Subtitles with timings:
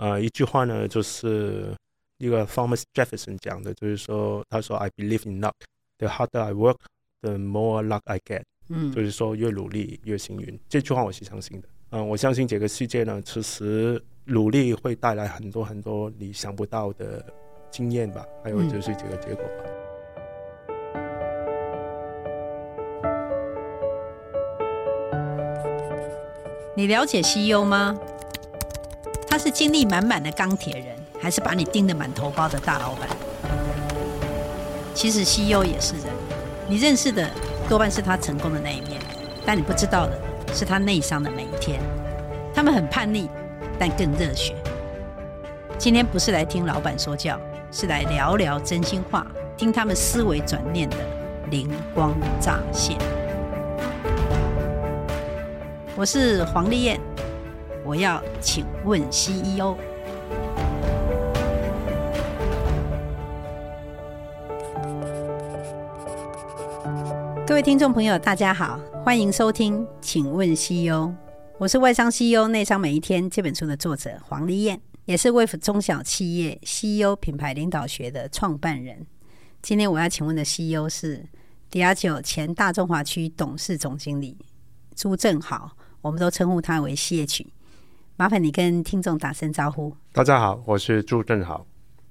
[0.00, 1.76] 呃，一句话呢，就是
[2.16, 5.52] 一个 Thomas Jefferson 讲的，就是说，他说 I believe in luck.
[5.98, 6.78] The harder I work,
[7.20, 8.44] the more luck I get.
[8.70, 10.58] 嗯，就是说越努力越幸运。
[10.70, 11.68] 这句话我是相信的。
[11.90, 17.22] 嗯，我相信这个世界呢，其实努力会带来很多很多你想不到的
[17.70, 19.64] 经验吧，还有就是这个结果吧。
[25.12, 26.10] 嗯，
[26.74, 27.94] 你了解 CEO 吗？
[29.30, 30.86] 他是精力满满的钢铁人，
[31.22, 33.08] 还是把你盯得满头包的大老板？
[34.92, 36.06] 其实 CEO 也是人，
[36.68, 37.30] 你认识的
[37.68, 39.00] 多半是他成功的那一面，
[39.46, 40.20] 但你不知道的。
[40.52, 41.80] 是他内伤的每一天，
[42.52, 43.30] 他们很叛逆，
[43.78, 44.52] 但更热血。
[45.78, 47.38] 今天不是来听老板说教，
[47.70, 49.24] 是来聊聊真心话，
[49.56, 50.96] 听他们思维转念的
[51.52, 52.98] 灵光乍现。
[55.94, 57.00] 我是黄丽燕，
[57.84, 59.76] 我要请问 CEO。
[67.46, 68.78] 各位听众朋友，大家好。
[69.02, 71.10] 欢迎收听，请问 CEO，
[71.58, 79.06] 我是外商 CEO 内商每一天这本书的作者黄丽燕，也是 Wave 中小企业 CEO 品牌领导学的创办人。
[79.62, 81.26] 今天我要请问的 CEO 是
[81.70, 84.36] Diageo 前大中华区董事总经理
[84.94, 87.46] 朱正豪，我们都称呼他为 CH。
[88.20, 89.96] 麻烦你跟听众打声招呼。
[90.12, 91.66] 大家好，我是朱正豪。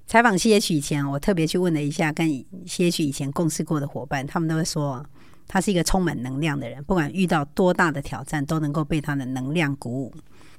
[0.08, 2.28] 采访 CH 以前，我特别去问了一下跟
[2.66, 5.06] CH 以前共事过的伙伴，他们都会说。
[5.48, 10.12] 他是一个充满能量的人，不管遇到多大的挑战，都能够被他的能量鼓舞。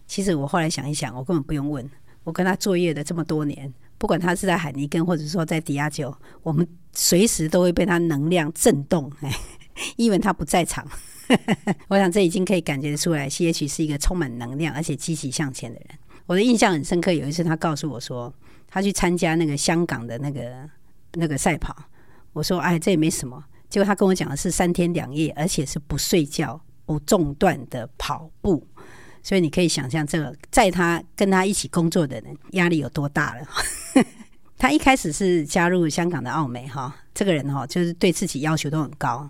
[0.06, 1.91] 其实我后来想一想，我根本不用问，
[2.23, 9.11] 我跟他作业的这么多年，不管他是在海尼根，或者说在迪亚酒，我们随时都会被他能量震动。
[9.23, 9.37] 哎，
[9.98, 10.87] 因为他不在场，
[11.89, 15.98] 我想这已经可以感觉出来，CH 是一个充满能量而且积极向前的人。
[16.27, 18.33] 我的印象很深刻，有一次他告诉我说，
[18.69, 20.69] 他去参加那个香港的那个
[21.14, 21.77] 那个赛跑，
[22.33, 23.42] 我说，哎，这也没什么。
[23.69, 28.66] 结果他跟我讲的是三天两夜，而且是不睡觉、不中断的跑步，
[29.22, 33.47] 所以你可以想象这个在他跟他一起工作的人压力有多大了。
[34.59, 39.28] 他一开始是加入香港的奥美哈，这个人哈就是对自己要求都很高。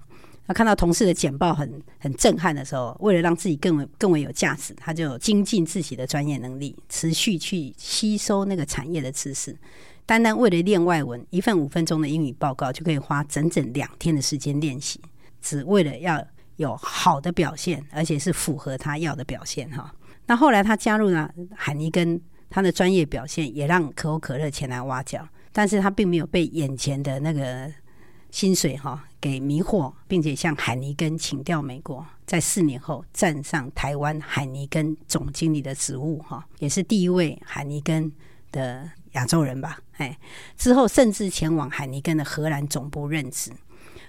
[0.51, 9.57] 他看到同事的简报很很震撼的时候，为了让自己更为更为有价值，他就精进自己的专业能力，持续去吸收那个产业的知识。
[10.05, 15.01] 单单为了练外文，一份五分钟的英语报告就可以花整整两天的时间练习，
[15.41, 16.21] 只为了要
[16.57, 19.95] 有好的表现，而且是符合他要的表现哈。
[20.27, 27.73] 那后来他加入了海尼根，他的专业表现也让可口可乐前来挖角，但是他并没有被眼前的那个
[28.33, 38.13] 薪水哈给迷惑，并且向海尼根请调美国，在四年后站上台湾海尼根总经理的职务哈，也是第一位海尼根
[38.53, 38.91] 的。
[39.15, 40.17] 亚洲人吧，哎，
[40.57, 43.51] 之后甚至前往海尼根的荷兰总部任职。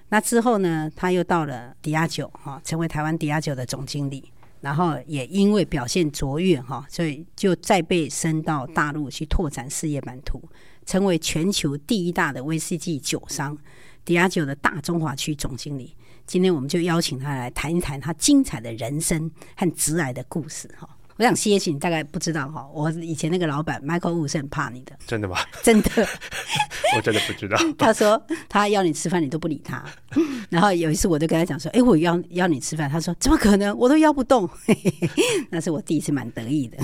[0.09, 4.31] 那之后呢，他又到了迪亚酒哈，成为台湾迪亚酒的总经理。
[4.59, 10.39] 然后也因为表现卓越哈，所以就再被升到大陆去拓展事业版图，
[10.85, 13.57] 成为全球第一大的威士忌酒商
[14.03, 15.95] 迪亚酒的大中华区总经理。
[16.25, 20.87] 今天我们就邀请他来谈一谈他精彩的人生和职涯的故事哈。
[21.17, 25.37] 我想 CH 你大概不知道哈，我以前那个老板 Michael Wu 是很怕你的，真的吗？
[25.61, 25.89] 真的，
[26.95, 27.57] 我真的不知道。
[27.77, 28.19] 他说
[28.49, 29.83] 他邀你吃饭，你都不理他。
[30.49, 34.49] 然后有一次我就跟他讲说，哎、欸，我邀邀你吃饭，他说怎么可能，我都邀不动。
[35.49, 36.77] 那是我第一次蛮得意的。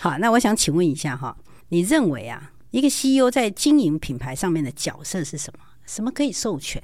[0.00, 1.36] 好，那我想请问一下哈，
[1.70, 5.64] 你认为啊，一个 CEO 在经营品牌上面的角色是什么？
[5.92, 6.82] 什么可以授权，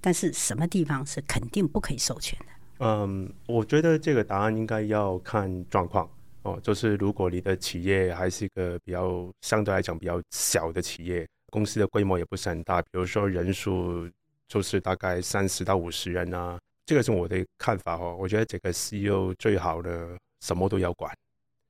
[0.00, 2.46] 但是什么地方是肯定不可以授权的？
[2.78, 6.10] 嗯，我觉得这个答案应该要看状况
[6.44, 6.58] 哦。
[6.62, 14.08] 就是如果你的企业还是一个比较相对来讲比较小的企业，公司的规模也不是很大，比如说人数
[14.48, 18.16] 就是大概三十到五十人啊，这个是我的看法哦。
[18.18, 21.14] 我觉得这个 CEO 最好的什么都要管，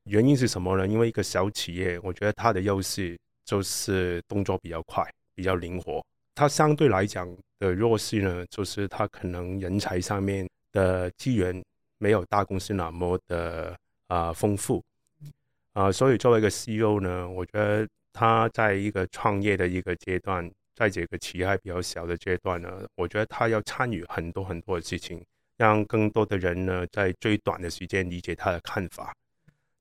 [0.05, 0.87] 原因是什么呢？
[0.87, 5.05] 因为一个小企业，我觉得它的优势就是动作比较快，
[5.35, 6.00] 比较灵活。
[6.38, 10.49] 他相对来讲的弱势呢，就是他可能人才上面。
[10.70, 11.64] 的资源
[11.96, 13.75] 没有大公司那么的
[14.06, 14.85] 啊丰富
[15.73, 25.25] 啊，所以作为一个 CEO 呢，我觉得他在一个创业的一个阶段，在这个企业还比较小的阶段呢，我觉得他要参与很多很多的事情，
[25.56, 29.14] 让更多的人呢在最短的时间理解他的看法。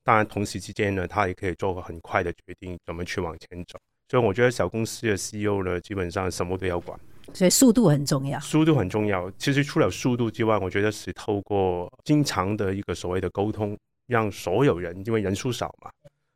[0.04, 3.78] 当然，同时之间呢，他也可以做个很快的决定，怎么去往前走。
[4.10, 6.98] 所以，我觉得小公司的 CEO 呢，基本上什么都要管。
[7.34, 9.30] 所以速度很重要，速度很重要。
[9.32, 15.92] 其实除了速度之外，我觉得是透过经常的一个所谓的沟通，让所有人，因为人数少嘛，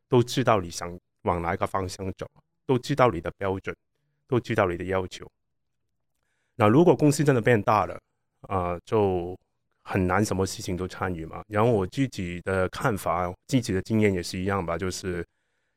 [0.09, 2.27] 都知道你想往哪一个方向走，
[2.65, 3.73] 都知道你的标准，
[4.27, 5.25] 都知道你的要求。
[6.57, 7.95] 那如果公司真的变大了，
[8.41, 9.35] 啊、呃，就
[9.83, 11.41] 很难什么事情都参与嘛。
[11.47, 15.25] 然后我自己的看法，自己的经验也是一样吧，就是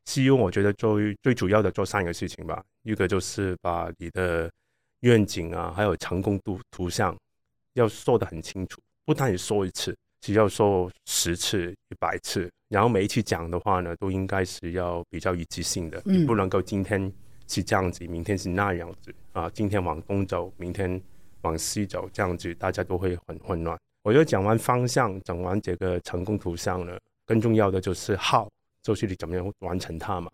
[0.07, 4.51] CEO 我觉得最最主要的做三个事情吧，一个就是把你的
[5.01, 7.17] 愿景啊，还有成功图图像
[7.75, 9.95] 要说的很清楚，不单你说一次。
[10.21, 17.13] 只要说十次、一百次，然后每一次讲的话呢，都应该是要比较一致性的，嗯、你不能够今天
[17.47, 20.99] 是这样子，明天是那样子啊，今天往东走，明天
[21.43, 23.79] 往西走，这样子大家都会很混乱。
[24.03, 28.49] 我觉得讲完方向，讲完这个成功图像了，更重要的就是 how，
[28.85, 30.31] 就是你怎么样完成它嘛。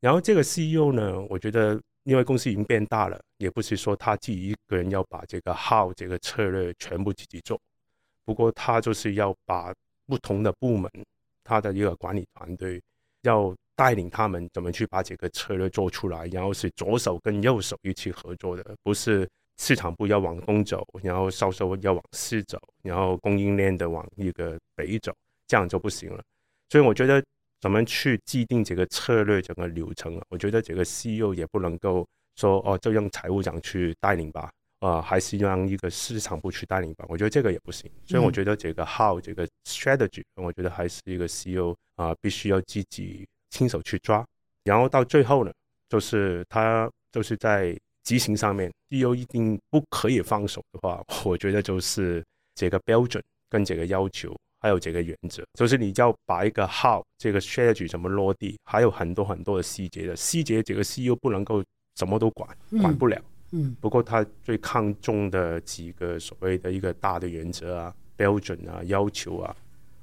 [0.00, 7.58] 然后这个 CEO 呢，我觉得因为公司已经变大了，也不是说他自己一个人要把这个号这个策略全部自己做。
[8.26, 9.74] 不过他就是要把
[10.04, 10.90] 不同的部门，
[11.42, 12.82] 他的一个管理团队，
[13.22, 19.28] 要带领他们怎么去把这个策略做出来，然后是左手跟右手一起合作的，不是
[19.58, 25.14] 市场部要往东走，然后销售要往西走，然后供应链的往一个北走，
[25.46, 26.22] 这样就不行了。
[26.68, 27.24] 所以我觉得
[27.66, 30.22] 怎么去制定这个策略整个流程？
[30.28, 34.48] 我觉得这个 CEO 也不能够说哦，就让财务长去带领吧。
[34.78, 37.90] 啊、呃，还是让一个市场部去带领吧，我觉得这个也不行。
[38.06, 44.24] 所以我觉得这个 how 这个 strategy，我觉得还是一个 CEO 啊、必须要自己亲手去抓。
[44.62, 45.52] 然后到最后呢，
[45.88, 52.24] 就是他就是在执行上面，CEO 一定不可以放手的话，我觉得就是
[52.54, 53.20] 这个标准
[53.50, 54.32] 跟这个要求，
[54.66, 60.16] 还有这个原则，就是你要把一个 how 这个 strategy 怎么落地，还有很多很多的细节的。
[60.16, 61.62] 细节，这个 CEO 不能够
[61.94, 62.48] 什么都管，
[62.80, 63.16] 管不了。
[63.52, 63.66] 嗯。
[63.68, 69.56] 嗯，不过他最看重的几个所谓的一个大的原则啊、标准啊、要求啊，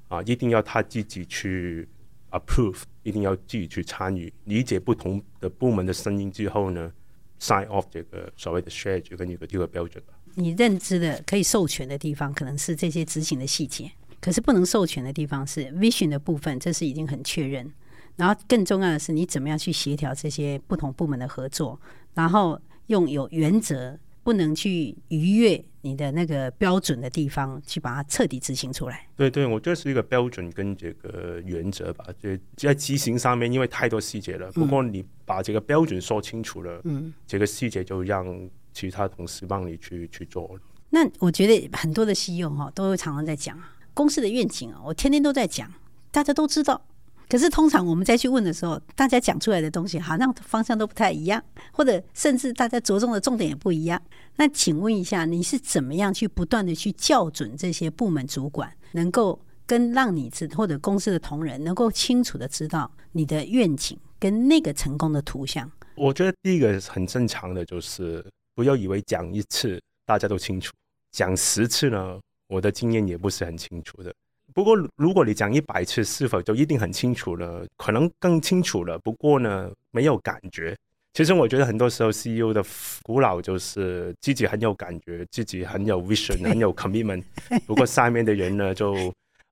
[0.08, 1.86] 啊，一定要他自己去
[2.30, 6.90] approve，一定要自己去参与，理解不同的部门的声音之后呢
[7.38, 10.02] ，sign off 这个所谓的 strategy 跟一个这个标准。
[10.36, 13.88] 你认知的可以授权的地方，可能是这些执行的细节，
[14.24, 17.70] 可是不能授权的地方是 vision 的部分，这是已经很确认。
[18.16, 21.78] 然后更重要的是，你怎么样去协调这些不同部门的合作，
[22.14, 22.58] 然后。
[22.88, 29.08] 用有原则，不能去逾越你的那个标准的地方，去把它彻底执行出来。
[29.16, 32.04] 对对，我觉得是一个标准跟这个原则吧。
[32.20, 34.52] 就在执行上面，因为太多细节了。
[34.52, 38.26] 不过你把这个标准说清楚了，嗯，这个细节就让
[38.74, 40.54] 其他同事帮你去去做。
[40.90, 43.58] 那我觉得很多的 CEO 哈，都会常常在讲
[43.94, 45.72] 公司的愿景啊，我天天都在讲，
[46.10, 46.84] 大家都知道。
[47.26, 51.42] 可是通常我们再去问的时候，大家讲出来的东西好像方向都不太一样，
[51.72, 54.00] 或者甚至大家着重的重点也不一样。
[54.36, 65.68] 那请问一下，你是怎么样去不断的去校准这些部门主管，能够跟让你知或者公司的同仁能够清楚的知道你的愿景跟那个成功的图像？
[65.94, 68.24] 我觉得第一个很正常的就是
[68.54, 70.72] 不要以为讲一次大家都清楚，
[71.12, 74.14] 讲十次呢，我的经验也不是很清楚的。
[74.52, 77.66] 不过，如果你讲一百次，是否就一定很清楚了？
[77.76, 78.96] 可能更清楚了。
[79.00, 80.76] 不过呢，没有感觉。
[81.12, 82.62] 其实我觉得很多时候 CEO 的
[83.02, 87.24] 古老就是自己很有感觉，自己很有 vision，很有 commitment。
[87.66, 88.94] 不过下面的人呢，就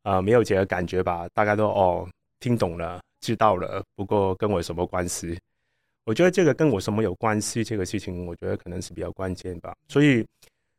[0.02, 1.26] 啊、呃、没有这个感觉吧？
[1.34, 3.82] 大家都哦听懂了，知道了。
[3.96, 5.36] 不过跟我有什么关系？
[6.04, 7.64] 我觉得这个跟我什么有关系？
[7.64, 9.74] 这个事情我觉得可能是比较关键吧。
[9.88, 10.24] 所以。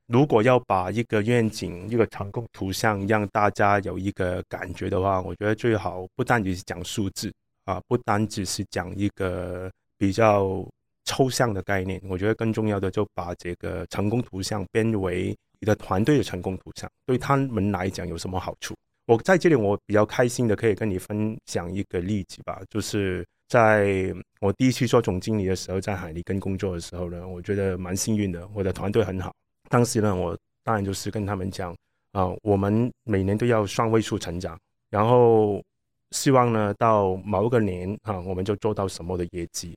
[0.07, 7.33] 如果要把一个愿景、一个成功图像让大家有一个感觉的话，我觉得最好不单只是讲数字
[7.65, 10.65] 啊，不单只是讲一个比较
[11.05, 12.01] 抽象的概念。
[12.09, 18.75] 我觉得更重要的就把这个成功图像变为你的团队的成功图像，对他们来讲有什么好处？
[19.05, 29.33] 我在这里我比较开心的可以跟你分享一个例子吧，就是在我第一次做总经理的时候，在海利根工作的时候呢，我觉得蛮幸运的，我的团队很好。
[29.73, 31.75] 当时呢，我当然就是跟他们讲
[32.11, 34.55] 啊、我们每年都要双位数成长，
[34.91, 35.59] 然后
[36.11, 39.75] 希望呢到某一个年啊，我们就做到什么的业绩。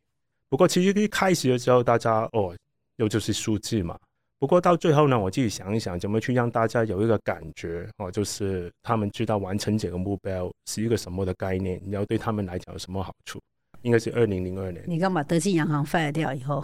[0.50, 2.54] 不过其实一开始的时候，大家哦，
[2.96, 3.98] 又就是数字嘛。
[4.38, 13.40] 不过到最后呢，我自己想一想，怎么去让大家有一个感觉哦，就是他们知道完成这个目标是一个什么的概念，然后对他们来讲有什么好处。
[13.80, 14.84] 应该是二零零二年。
[14.86, 16.62] 你刚把德信洋行废掉以后，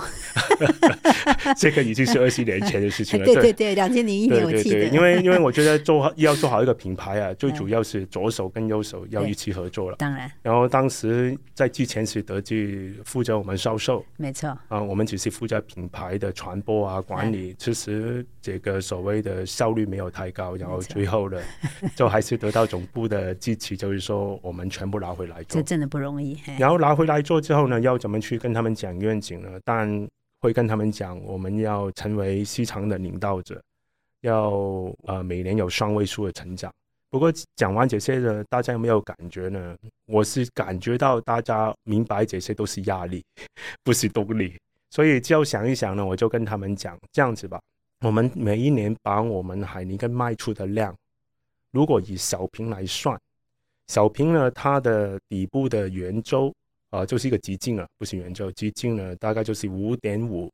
[1.57, 3.27] 这个已经是二十年前的事情了。
[3.27, 4.85] 对对对，两千零一年我记得。
[4.87, 9.97] 因为 因为我觉得做好要做好一个品牌啊，最主要是左手跟右手要一起合作了。
[9.99, 10.31] 当然。
[10.43, 14.49] 然后当时在之前是德记负责我们销售，没错。
[14.69, 20.57] 啊，我们只是负责品牌的传播啊管理，其实这个所谓的效率没有太高。
[20.57, 21.39] 然后最后呢，
[21.97, 25.61] 就还是得到总部的支持，就是说我们全部拿回来做。
[25.61, 26.39] 这真的不容易。
[26.59, 29.49] 然后拿回来做之后呢，要怎么去跟他们讲愿景呢？
[29.65, 30.09] 但
[30.43, 33.63] 会跟他们讲，我们要成为市场的领导者，
[34.23, 34.51] 要
[35.05, 36.71] 呃每年有双位数的成长。
[37.09, 39.77] 不过讲完这些呢，大家有没有感觉呢？
[40.07, 43.25] 我是感觉到大家明白这些都是压力，
[43.85, 44.59] 不是动力。
[44.91, 47.61] 所以就想一想呢，我就跟他们讲这样子吧。
[48.01, 50.93] 我们每一年把我们海宁跟卖出的量，
[51.71, 53.17] 如果以小瓶来算，
[53.87, 56.53] 小瓶呢，它的底部的圆周
[56.93, 60.49] 啊，就是一个直径啊，不是圆周，直径呢大概就是五点五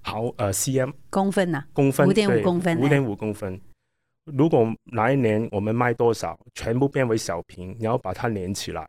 [0.00, 3.60] 毫呃 cm 公分呐、啊，公分五点五公分，五点五公分。
[4.24, 8.88] 如果哪一年我们卖多少，全部变为小瓶，然后把它连起来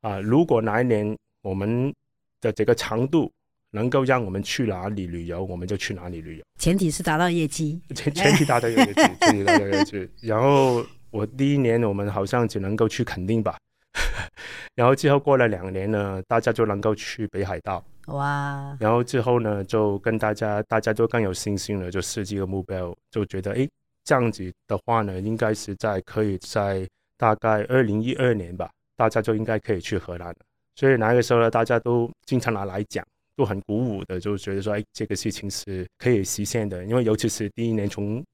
[0.00, 1.92] 啊，如果哪一年我们
[2.40, 3.30] 的这个长度。
[3.72, 6.44] 能够让我们去哪里旅游，我们就去哪里旅游。
[6.58, 10.08] 前提是达到业绩，前前提达到业绩， 前提达到业绩。
[10.22, 13.58] 然后我第一年我们好像只能够去垦丁吧，
[14.74, 17.84] 然后之后过了两年呢，大家就能够去北海道。
[18.06, 18.76] 哇！
[18.78, 23.68] 然后之后呢，就跟大家大家都更有信心了，就设计个目标，就觉得哎，
[24.04, 30.36] 这样子的话呢，应该是在可以在大概二零一二年吧，大家就应该可以去荷兰了。
[30.74, 33.04] 所以那个时候呢，大家都经常拿来讲。
[33.38, 36.82] 都很鼓舞的，就觉得说，哎，这个事情是可以实现的。
[36.86, 38.24] 因为尤其是第一年从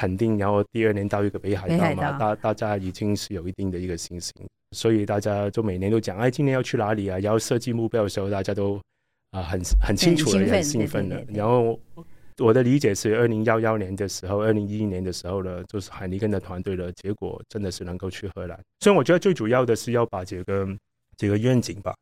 [0.00, 4.32] 垦丁，然后第二年到一个北海道嘛，大大家已经是有一定的一个信心，
[4.70, 7.18] 所以大家就每年都讲，哎，今年要去哪里啊？
[7.18, 8.76] 然后设计目标的时候，大家都
[9.32, 11.22] 啊、呃、很很清楚了，很兴奋的。
[11.28, 11.78] 然后
[12.38, 18.58] 我的理解是，二零幺幺年的时候，二零一一年的时候呢，就是海尼根的团队的结果真的是能够去荷兰。
[18.80, 20.66] 所以我觉得最主要的是要把这个
[21.16, 21.94] 这个愿景吧，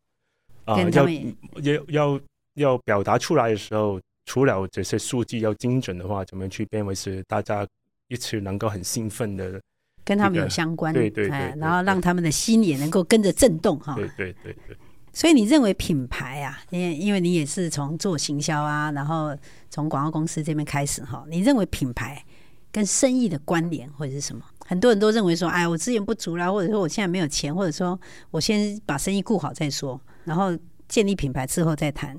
[0.65, 2.21] 啊、呃，要要要。
[2.59, 7.65] 要表达出来的时候，除了这些数据要精准的话，怎么去变为是大家
[8.09, 9.61] 一次能够很兴奋的，
[10.05, 13.95] 跟他们有相关，对对对，然后让他们的心也能够跟着震动哈。
[13.95, 14.77] 对对对对。
[15.13, 19.37] 所以你认为品牌啊，因为因为你也是从做行销啊，然后
[19.69, 22.25] 从广告公司这边开始哈，你认为品牌
[22.71, 24.45] 跟生意的关联或者是什么？
[24.67, 27.99] 很多人都认为说，哎，我资源不足啦，或者说我现在没有钱，或者说
[28.31, 32.17] 我先把生意顾好再说，然后建立品牌之后再谈。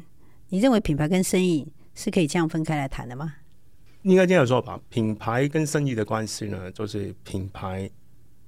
[0.49, 3.35] 你认为品牌跟生意是可以这样分开来谈的吗？
[4.03, 7.89] 应该这样说吧，品牌跟生意的关系呢，就是品牌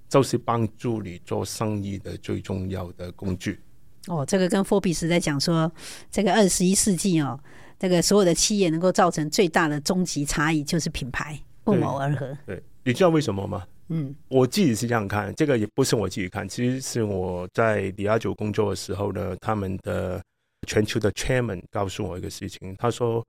[0.08, 3.60] 就是帮助你做生意的最重要的工具。
[4.08, 5.72] 哦，这个跟 Forbes 在讲说，
[6.10, 7.40] 这个二十一世纪哦，
[7.78, 12.28] 这个所有的企业能够造成最大的终极差异就是品牌不谋而合。
[12.46, 13.66] 对，对，你知道为什么吗？
[13.90, 20.22] 嗯，我自己是这样看，这个也不是我自己看，其实是我在李亚九工作的时候呢，他们的。
[20.68, 23.26] 全球的 chairman 告诉我一个事情，他说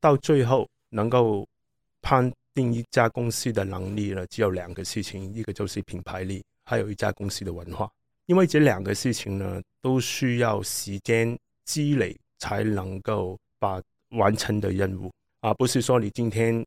[0.00, 1.46] 到最后能够
[2.02, 7.90] 判定一家公司的能力呢，只有两个事情，一个就是品牌力，还有一家公司的文化。
[8.26, 13.80] 因为这两个事情呢，都需要时间积累才能够把
[14.10, 16.64] 完成的任务，啊不是说你今天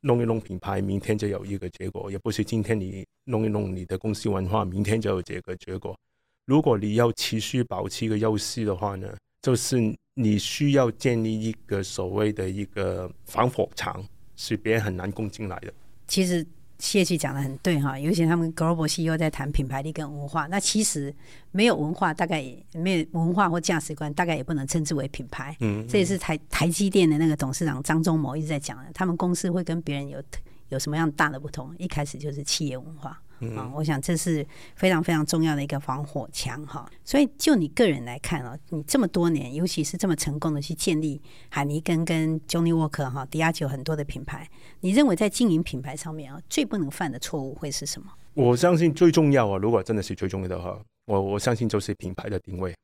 [0.00, 5.96] 弄一弄品牌，明天就有一个结果；也不是今天你弄一弄你的公司文化，明天就有这个结果。
[6.44, 9.80] 如果你要持续保持一个优势的话呢，就是
[10.12, 14.06] 你需要建立一个所谓的一个防火墙，
[14.36, 15.72] 是别人很难攻进来的。
[16.06, 16.46] 其实
[16.78, 21.14] 谢旭讲的很对哈，尤其他们 Global CEO 在谈品牌力跟文化，那其实
[21.50, 25.56] 没有文化，大概也没有文化或价值观，大概也不能称之为品牌。
[25.60, 30.22] 嗯，嗯，这也是台台积电的那个董事长张忠谋一直在讲的，他们公司会跟别人有
[30.68, 31.74] 有什么样大的不同？
[31.78, 33.10] 一开始就是企业文化。
[33.10, 36.88] 啊、嗯，我想这是非常非常重要的一个防火墙哈。
[37.04, 44.48] 所以就你个人来看啊，你这么多年，尤其是这么成功的去建立海尼根跟 Johnnie Walker 哈、迪亚酒很多的品牌，
[44.80, 48.10] 你认为在经营品牌上面啊，最不能犯的错误会是什么？
[48.34, 52.74] 我相信最重要啊，如果真的是最重要的话，我我相信就是品牌的定位。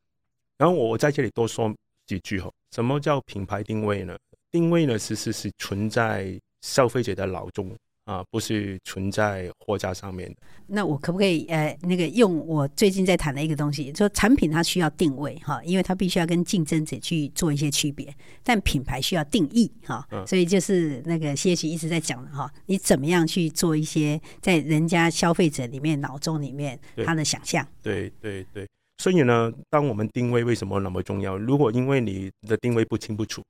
[0.59, 1.73] 然后我在这里多说
[2.07, 2.51] 几句哈。
[2.73, 4.17] 什么叫品牌定位呢？
[4.51, 7.71] 定位呢，其实是存在消费者的脑中。
[8.07, 10.37] 啊，不是存在货架上面的。
[10.67, 18.13] 那我可不可以呃，那个用我最近在谈的一个东西，说产品它需要定位哈，因为它必须要跟竞争者去做一些区别。
[18.43, 27.65] 但品牌需要定义哈，所以就是那个谢奇一直在讲的哈，你怎么样去做一些在人家消费者里面脑中里面他的想象？
[27.81, 28.67] 对对对，
[28.99, 31.37] 所以呢，当我们定位为什么那么重要？
[31.37, 33.41] 如果因为你的定位不清不楚，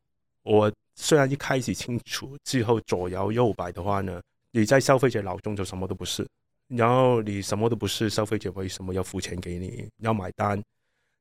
[0.43, 4.21] 我虽然一开始清楚，之后左摇右摆的话呢，
[4.53, 6.27] 你在消费者脑中就什么都不是。
[6.69, 10.63] 然后你什么都不是，消费者为什么要付钱给你，要买单，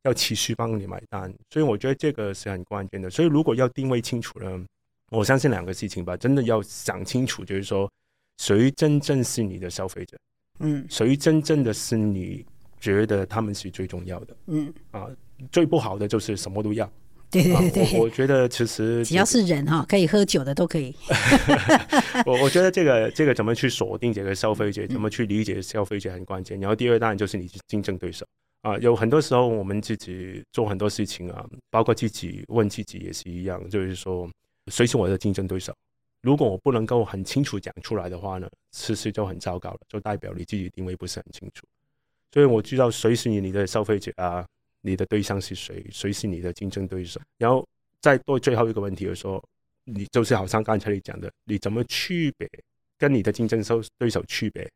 [0.03, 1.33] 要持续帮你买单？
[1.49, 3.09] 所以我觉得这个是很关键的。
[3.09, 4.65] 所以如果要定位清楚呢，
[5.09, 7.91] 我相信两个事情吧，真的要想清楚，就是说
[8.37, 10.17] 谁真正是你的消费者，
[10.59, 12.45] 嗯，谁真正的是你
[12.79, 15.07] 觉得他们是最重要的，嗯啊，
[15.51, 16.87] 最不好的就是什么都要。
[17.31, 20.95] 对对对，我我觉得其实只要是人哈，可以喝酒的都可以。
[22.25, 26.59] 我我觉得这个这个怎么去锁定这个消费者，怎么去理解消费者很关键。
[26.59, 28.25] 然后第二当然就是你竞争对手
[28.61, 34.27] 啊，有很多时候我们自己做很多事情啊，包括自己问自己也是一样，就是说
[34.71, 35.71] 谁是我的竞争对手？
[36.21, 41.65] 如果我不能够很清楚讲出来的话呢，其实就很糟糕了，就代表你自己定位不是很清楚。
[42.33, 44.43] 所以我知道谁是你的消费者啊。
[44.81, 45.85] 你的对象是谁？
[45.91, 47.19] 谁是你的竞争对手？
[47.37, 47.67] 然后
[48.01, 49.43] 再对最后一个问题的时候，
[49.83, 52.49] 你就是好像刚才你讲的，你怎么区别
[52.97, 54.69] 跟你的竞争手对手区别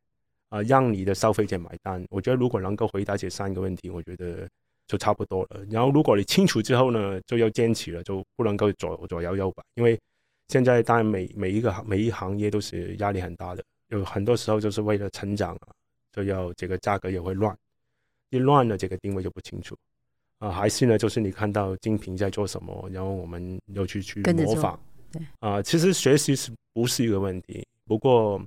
[0.50, 0.62] 啊？
[0.64, 2.04] 让你的消费者买单。
[2.10, 4.50] 我觉得如果能够回答这三个问题，我觉得
[4.88, 5.66] 就差不多了。
[5.70, 9.64] 然后如果你清楚之后呢，就要坚持了，就不能够左左摇右摆。
[9.76, 9.98] 因为
[10.50, 15.68] 现在当然每每一个行每一行业都是压力很大的，有很多时候就是为了成长啊，
[16.12, 17.58] 就要这个价格也会乱，
[18.30, 19.78] 一乱了这个定位就不清楚。
[20.44, 24.78] 啊，还是呢，就是你看到竞品在做什么，然后我们又去去模仿。
[25.10, 27.66] 对啊，其实学习是不是一个问题？
[27.86, 28.42] 不过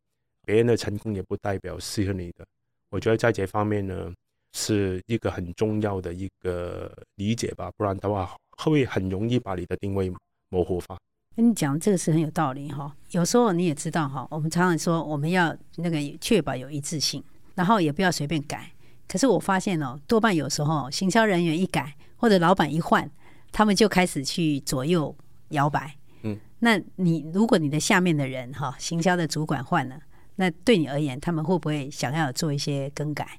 [0.44, 2.44] 别人的成功也不代表适合你的。
[2.90, 4.12] 我觉得在这方面呢，
[4.52, 10.12] 是一个很重要的一个理解吧，不然的话会很容易把你的定位
[10.50, 10.98] 模糊化。
[11.34, 12.94] 跟你讲这个是很有道理哈。
[13.12, 17.24] 有时候你也知道哈，我们常常说我们要那个确保有一致性，
[17.54, 18.70] 然后也不要随便改。
[19.08, 23.08] 可是我发现哦，多半有时候行销人员一改，或者老板一换，
[23.52, 25.16] 他们就开始去左右
[25.50, 25.96] 摇摆。
[26.22, 29.96] 嗯，那你如果你的下面的人哈，行销的主管换了，
[30.34, 33.38] 那对你而言，他们会不会想要做一些更改？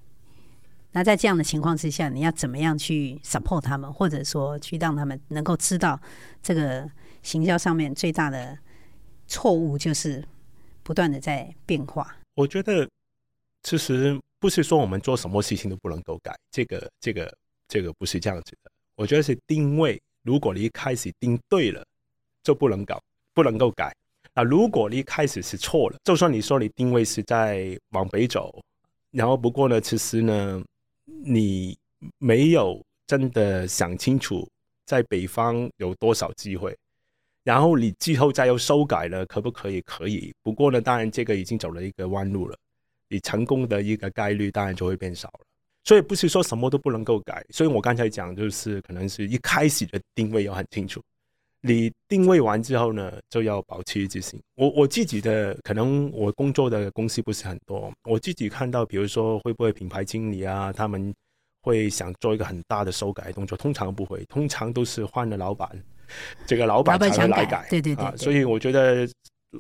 [0.94, 6.00] 那在这样的情况之下，你要怎么样去 support 他们，或者说去让他们能够知道
[6.42, 6.90] 这个
[7.24, 8.58] 行销上面最大的
[9.28, 10.24] 错误就是
[10.82, 12.16] 不断的在变化？
[12.36, 12.88] 我觉得
[13.64, 14.18] 其实。
[14.40, 18.72] 不是说我们做什么事情都不能够改，这个、这个、这个不是这样子的。
[18.96, 21.86] 我觉得是定位，如果你一开始定对了，
[22.44, 23.02] 就不能搞，
[23.34, 23.96] 不能够改。
[24.34, 28.64] 啊，如果你一开始是错了，就算你说你定位是在往北走，
[29.12, 30.64] 然后不过呢，其实呢，
[31.06, 31.76] 你
[32.20, 34.48] 没有真的想清楚
[34.86, 36.78] 在北方有多少机会，
[37.44, 39.82] 然后你之后再又修改了，可不可以？
[39.82, 40.32] 可以。
[40.44, 42.56] 不过呢，当然这个已经走了一个弯路了。
[43.10, 45.46] 你成功的一个概率当然就会变少了，
[45.84, 47.46] 所以不是说什么都不能够改。
[47.50, 51.02] 所以我刚才讲就是，可能是一开始的定位要很清楚。
[51.62, 54.40] 你定位完之后呢，就要保持一致性。
[54.56, 61.14] 我我自己的可能我工作的公司不是很多，我自己看到，比如说会不会品牌经理啊，他们
[61.62, 65.68] 会想做一个很大的修改动作，通常不会，通常都是换了老板，
[66.46, 67.66] 这个老板才会来改。
[67.70, 69.10] 对对对，啊，所以我觉得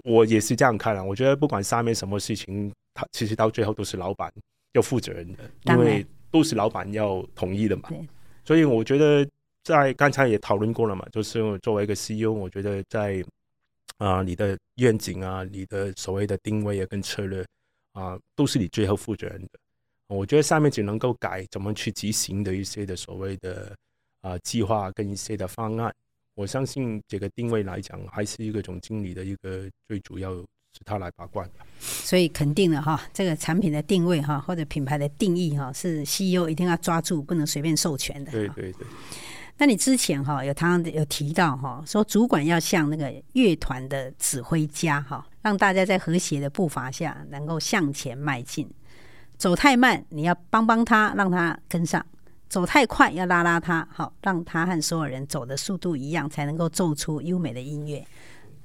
[0.03, 1.03] 我也是这样看了。
[1.03, 2.71] 我觉得不管下面什么事情。
[2.97, 4.33] 他其实到最后都是老板
[4.73, 7.91] 要负责任的，因为都是老板要同意的嘛。
[8.43, 9.29] 所以我觉得
[9.63, 13.23] 在刚才也讨论过了嘛，就是作为一个 CEO，我觉得在
[13.99, 17.45] 啊你的愿景啊，你的所谓的定位啊跟策略
[17.93, 19.49] 啊，都是你最后负责任的。
[20.07, 23.75] 我觉得上面只能够改怎么去执行的一些的所谓的
[24.21, 25.93] 啊计划跟一些的方案。
[26.33, 30.43] 我相信这个定位来讲，还是一个总经理的一个最主要。
[30.77, 38.31] 是他来把关的，所以肯定了哈，这个产品的定位哈，或者品牌的定义哈，是 CEO 一定要抓住，不能随便授权的。
[38.31, 38.85] 对对对。
[39.57, 48.69] 那你之前哈有常常有提到哈，说主管要像那个乐团的指挥家哈，让大家在和谐的步伐下能够向前迈进。
[49.35, 51.99] 走太慢，你要帮帮他，让他跟上；
[52.47, 58.05] 走太快，要拉拉他，好，让他和所有人走的速度一样，才能够奏出优美的音乐。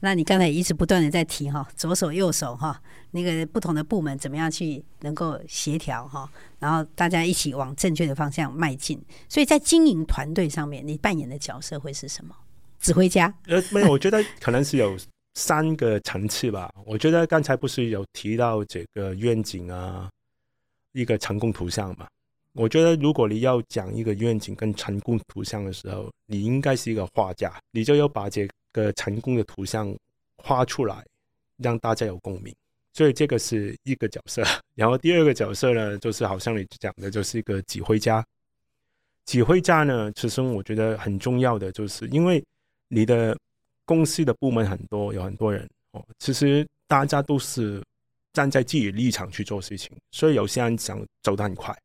[0.04, 9.00] 那你刚才一直不断的在提哈，左手右手哈，那个不同的部门怎么样去能够协调哈，然后大家一起往正确的方向迈进。
[9.28, 12.34] 所以在经营团队上面，你扮演的角色会是什么？
[12.80, 13.32] 指挥家？
[13.46, 14.98] 呃，没有，我觉得可能是有
[15.34, 16.68] 三个层次吧。
[16.84, 20.10] 我觉得刚才不是有提到这个愿景啊，
[20.94, 22.08] 一个成功图像嘛？
[22.54, 28.92] 我觉得如果你要讲一个愿景跟成功图像的时候，你应该是一个画家，你就要把这个。
[28.94, 29.94] 成功的图像
[30.37, 31.04] 画出来，
[31.58, 32.54] 让大家有共鸣，
[32.92, 34.42] 所以这个是一个角色。
[34.74, 38.24] 然后第二个角色呢，就是好像你讲的，就是一个指挥家，
[39.26, 42.42] 指挥家呢，其实我觉得很重要的，就是因为
[42.88, 43.37] 你的
[43.85, 47.82] 公司的部门很多，有很多人哦，其实大家都是
[48.32, 51.76] 站在自己立场去做事情，所以有些人想走得很快，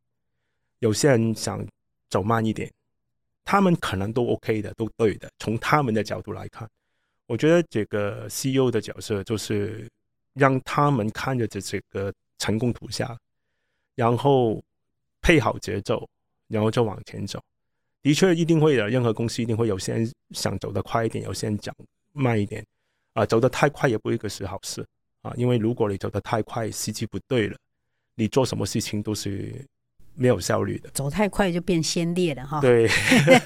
[0.80, 1.66] 有些人想
[2.10, 2.72] 走慢一点，
[3.44, 5.30] 他们可能都 OK 的，都对的。
[5.40, 6.70] 从他们的角度来看，
[7.28, 9.88] 我觉得这个 CEO 的角色就是
[10.34, 13.16] 让他们看着这这个成功图像，
[13.96, 14.64] 然后
[15.22, 16.08] 配好节奏。
[16.50, 17.44] 然后就往前走，
[18.02, 18.88] 的确一定会的。
[18.88, 21.76] 任何公司一定会有些人想走得快一点，有些人讲
[22.14, 22.66] 慢一点。
[23.12, 24.82] 啊，走得太快也不一定是好事
[25.24, 27.58] 啊，因为如果你走得太快，时机不对了，
[28.16, 29.54] 你做什么事情都是
[30.18, 30.90] 没有效率的。
[30.90, 32.60] 走太快就变先烈了哈。
[32.60, 32.90] 对，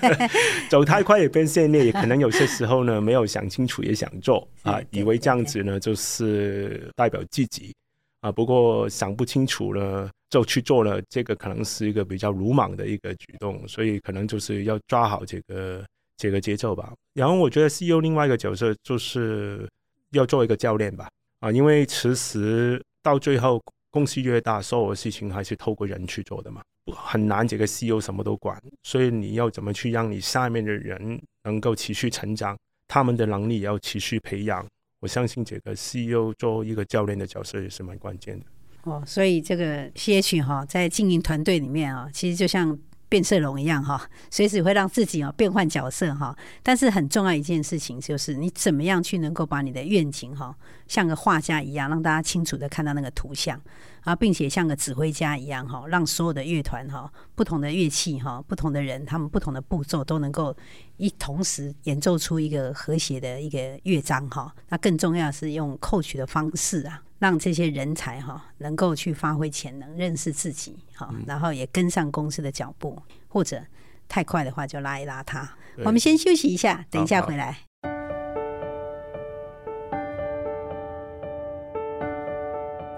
[0.69, 7.73] 走太快也变先烈，也可能有些时候呢没有想清楚也想做啊，以为这样子呢就是代表自己
[8.21, 10.10] 啊，不过想不清楚了。
[10.31, 15.84] 就去做了，这个可能是一个比较鲁莽的一个举动，所以可能就是要抓好这个
[16.15, 16.93] 这个节奏吧。
[17.13, 19.67] 然后我觉得 CEO 另外一个角色就是
[20.12, 21.10] 要做一个教练吧，
[21.41, 26.62] 啊，因为其实到最后公司越大，所有的事情还是透过人去做的嘛，
[26.95, 34.65] 很难这个 CEO 什么都管，所以你要怎么去让你下面的人能够持续成长，他们的能力也要持续培养。
[35.01, 38.45] 我相信这个 CEO 做一个教练的角色也是蛮关键的。
[38.84, 42.77] 哦，所以这个 CH 哈，在经营团队里面啊，其实就像
[43.12, 46.34] 变色龙一样哈，随时会让自己啊变换角色哈。
[46.63, 50.56] 但是很重要一件事情就是，你怎么样去能够把你的愿景哈，
[50.88, 53.60] 像个画家一样，让大家清楚的看到那个图像
[54.02, 60.56] 啊，并且像个指挥家一样哈，让所有的乐团哈，不同的乐器哈，不同的人，他们不同的步骤都能够
[60.98, 64.54] 一同时演奏出一个和谐的一个乐章哈。
[64.70, 67.02] 那更重要是用 coach 的方式啊。
[67.22, 73.62] 让这些人才哈能够去发挥潜能，认识自己哈，然后也跟上公司的脚步，或者
[74.10, 75.48] 太快的话就拉一拉他。
[75.86, 77.60] 我们先休息一下，等一下回来。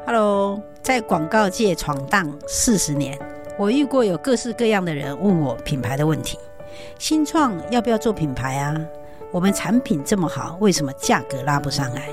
[0.05, 3.17] Hello，在广告界闯荡四十年，
[3.57, 6.37] 我遇过有各式各样的人问我品牌的问题：
[6.99, 8.75] 新创要不要做品牌啊？
[9.31, 12.09] 我们产品这么好，为什么价格拉不上来？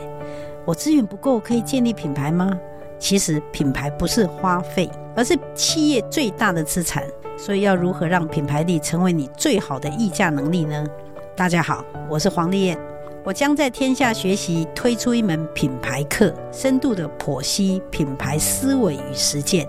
[0.64, 2.56] 我资源不够，可以建立品牌吗？
[2.96, 7.02] 其实品牌不是花费，而是企业最大的资产。
[7.36, 10.86] 所以要如何让品牌力成为你最好的议价能力呢？
[11.34, 12.78] 大家好，我是黄丽燕，
[13.22, 19.68] 我将在天下学习推出一门品牌课，深度的剖析品牌思维与实践，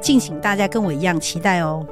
[0.00, 1.86] 敬请大家跟我一样期待哦。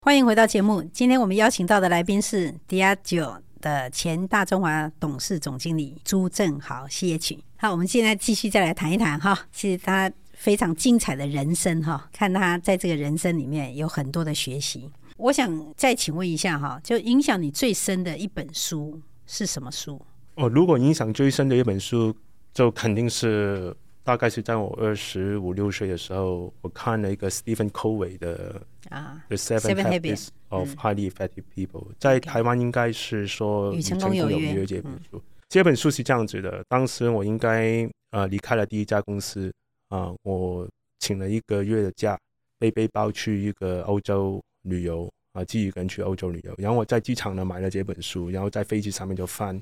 [0.00, 0.82] 欢迎回到节目。
[0.82, 7.38] 今天我们邀请到的来宾是 d i a g o 的前大中华董事总经理朱正豪 CH。
[7.56, 10.10] 好，我们现在继续再来谈一谈哈，其实他
[10.46, 14.88] 非常精彩的人生哈，看他在这个人生里面有很多的学习。
[15.16, 20.00] 我想再请问一下哈，就影响你最深的一本书是什么书？
[20.36, 22.14] 哦，如果影响最深的一本书，
[22.54, 23.76] 就肯定是。
[24.04, 35.20] 大概是在我二十五六岁的时候，我看了一个 Stephen Covey 的啊《The Seven Habits of Highly Effective People》，在台湾应该是说与成功有约这本书。
[35.48, 39.52] 这本书是这样子的：当时我应该呃离开了第一家公司
[39.88, 40.68] 啊，我
[40.98, 42.18] 请了一个月的假，
[42.58, 46.54] 背背包去一个欧洲旅游啊，自己一个人去欧洲旅游。
[46.58, 49.60] 然后我在机场呢买了这本书，然后在飞机上面就翻，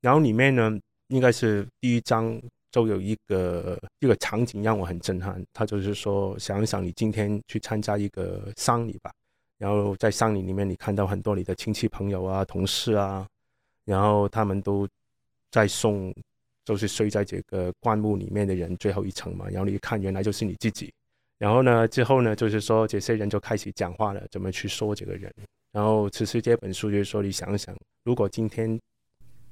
[0.00, 0.78] 然后里面呢
[1.08, 2.40] 应该是第一章。
[2.70, 9.10] 都有一个一个场景让我很震撼，他就是说，想一想你今天去参加一个丧礼吧，
[9.56, 13.26] 然后在丧礼里面你看到很多你的亲戚朋友啊、同事啊，
[13.86, 14.86] 然后他们都
[15.50, 16.14] 在送，
[16.68, 20.92] 就是睡在这个棺木里面的人最后一层嘛，然后你一看原来就是你自己，
[21.38, 25.32] 然后呢之后呢就是说这些人就开始讲话了，怎么去说这个人，
[25.72, 28.78] 然后其实这本书就是说你想想，如果今天。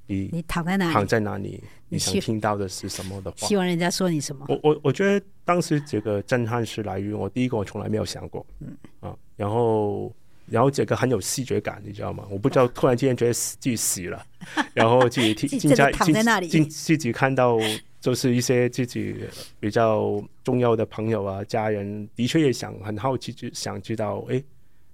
[0.09, 0.93] 你你躺在哪里？
[0.93, 1.61] 躺在哪里？
[1.89, 3.45] 你想听到的是什么的话？
[3.45, 4.45] 希望人家说你什么？
[4.47, 10.09] 我我我觉得当时这个震撼是来源于我第一个，我从来没有想过，嗯啊，然后
[10.49, 12.25] 然后这个很有视觉感，你知道吗？
[12.29, 14.25] 我不知道，突然之间觉得自己死了，
[14.73, 17.57] 然后自己听，自己躺在那里，自自己看到
[17.99, 19.15] 就是一些自己
[19.59, 24.41] 比较重要的朋友啊、家人，的确也想很好奇，就想知道，哎，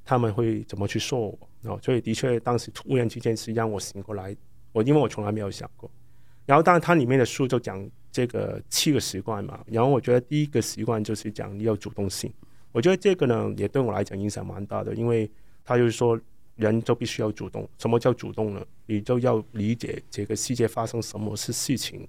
[0.03, 1.39] 他们会怎么去说我？
[1.63, 4.35] 哦，所以的确当时突然之间是让我醒过来。
[4.73, 5.87] 我因为我从来没有想过，
[6.47, 12.33] 然后当然它里面的书就讲这个七个习惯嘛，然后我觉得第一个习惯就是讲你要主动性，
[12.71, 15.29] 我觉得这个呢也对我来讲影响蛮大的，因为
[15.63, 16.19] 他就是说
[16.55, 18.65] 人就必须要主动，什么叫主动呢？
[18.85, 22.07] 你就要理解这个世界发生什么是事情，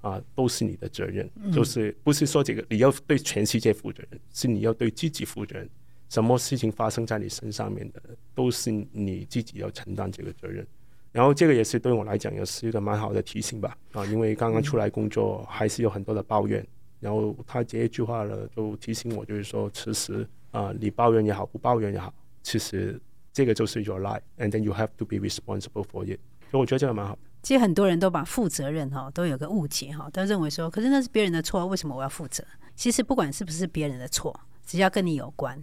[0.00, 1.28] 啊，都是你的责任。
[1.52, 5.68] 就是不是说这个你要对全世界负责任，是你要对自己负责任。
[6.08, 8.02] 什么事情发生在你身上面的，
[8.34, 10.66] 都是你自己要承担这个责任。
[11.12, 13.78] 然后这个也是对我来讲，也是一个蛮好的提醒吧。
[13.92, 16.66] 啊，因为刚刚出来工作，还是有很多的抱怨。
[16.98, 22.12] 然后他这一句话呢，就提醒我，就是说，其实啊，你抱怨也好，不抱怨也好，
[22.42, 23.00] 其实
[23.32, 26.18] 这个就是 your life，and then you have to be responsible for it。
[26.50, 27.18] 所以我觉得这个蛮好。
[27.42, 32.44] 其实很多人都把负责任哈，都有个误解哈，都认为说，可是那是别人的错，为什么我要负责？
[32.74, 35.62] 其实不管是不是别人的错，只要跟你有关，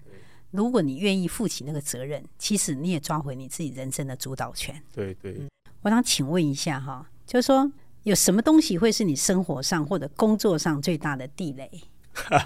[0.52, 4.82] 如果你愿意负起那个责任，其实你也抓回你自己人生的主导权。
[4.94, 5.48] 对对。
[5.82, 7.72] 我想请问一下哈，就是说。
[8.04, 11.70] 有什么东西会是你生活上或者工作上最大的地雷？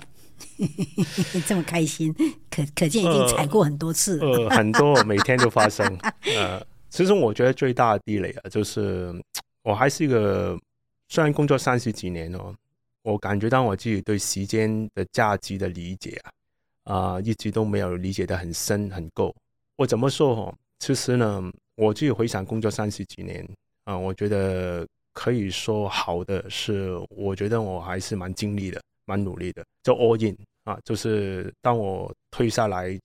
[1.48, 2.14] 这么开心，
[2.50, 4.26] 可可见已经踩过很多次了。
[4.26, 5.86] 呃，呃，很多，每天都发生。
[6.36, 9.14] 呃，其实我觉得最大的地雷啊，就是
[9.64, 10.58] 我还是一个
[11.10, 12.54] 虽然工作三十几年哦，
[13.04, 16.32] 我感觉到我自己对时间的价值的理解啊，
[16.84, 19.36] 啊、呃，一直都没有理解的很深很够。
[19.78, 20.56] 我怎么说哦？
[20.80, 23.44] 其实呢，我自己回想工作三十几年
[23.86, 24.88] 啊、呃，我觉得。
[25.14, 33.00] 可以说好的是，我觉得我还是蛮尽力的，蛮努力的，就 all in 啊，就是当我退下来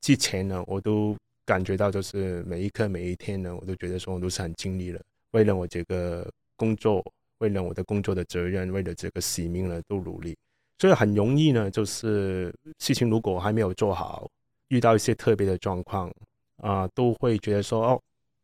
[0.00, 5.00] 之前呢，我都感觉到就是每一刻每一天呢，我都觉得说我都是很尽力了，
[5.32, 7.04] 为了我这个工作，
[7.38, 10.36] 为了我的工作的责任，为了这个使命呢，都努力。
[10.78, 14.26] 所以很容易呢，就是事情如果还没有做好，
[14.68, 16.10] 遇到一些特别的状况
[16.56, 18.00] 啊，都会觉得说哦，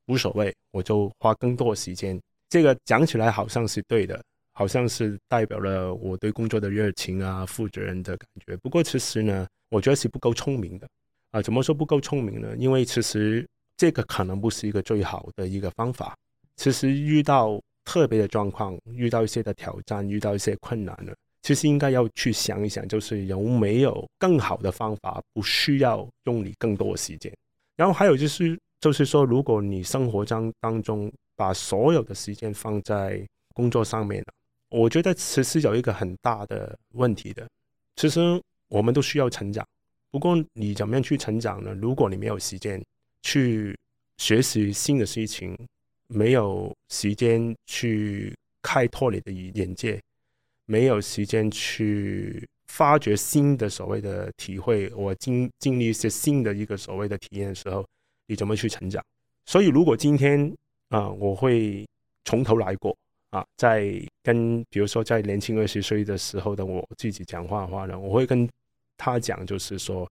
[0.07, 2.21] 无所谓，我就花更多时间。
[2.51, 4.23] 这个讲起来好像是对的，
[4.59, 8.57] 好像是代表了我对工作的热情啊、负责任的感觉。
[8.57, 10.89] 不过其实呢，我觉得是不够聪明的
[11.31, 11.43] 啊。
[11.43, 12.57] 怎么说不够聪明呢？
[12.57, 16.17] 因为其实这个可能不是一个最好的一个方法。
[16.57, 27.31] 其实遇到特别的状况，遇到一些的挑战，遇到一些困难呢，其实应该要去想一想，就是有没有更好的方法，不需要用你更多的时间。
[27.77, 34.33] 然后还有就是，就是说，如果你生活当当中，把所有的时间放在工作上面了，
[34.77, 37.49] 我觉得其实有一个很大的问题的。
[37.97, 38.21] 其实
[38.69, 39.67] 我们都需要成长，
[40.11, 41.73] 不过你怎么样去成长呢？
[41.81, 42.85] 如果你没有时间
[43.23, 43.75] 去
[44.19, 45.57] 学习新的事情，
[46.09, 49.99] 没有时间去开拓你的眼界，
[50.67, 57.83] 没有时间去发掘新的所谓的体会，我经经历一些新的一个所谓的体验的时候，
[58.27, 59.03] 你怎么去成长？
[59.47, 60.55] 所以如果今天，
[60.91, 61.89] 啊，我会
[62.27, 62.95] 从头来过
[63.37, 63.47] 啊！
[63.57, 68.49] 在跟比如说在年轻二十岁的时候的我自己讲话的话呢，我会跟
[68.97, 70.09] 他讲，就是说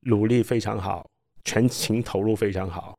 [0.00, 1.08] 努力非常好，
[1.44, 2.94] 全情投入非常好，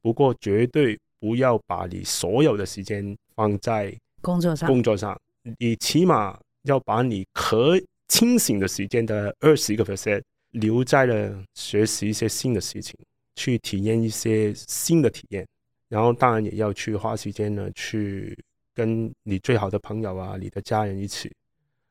[0.00, 4.68] 不过绝对不要把你所有的时间放在工作上。
[4.68, 5.18] 工作上，
[5.58, 12.94] 你起码要把你可清醒的时间的二十个 percent 留在了学习一些新的事情，
[13.34, 15.44] 去体验一些新的体验。
[15.88, 18.36] 然后当然也要去花时间呢，去
[18.74, 21.32] 跟你最好的朋友啊，你的家人一起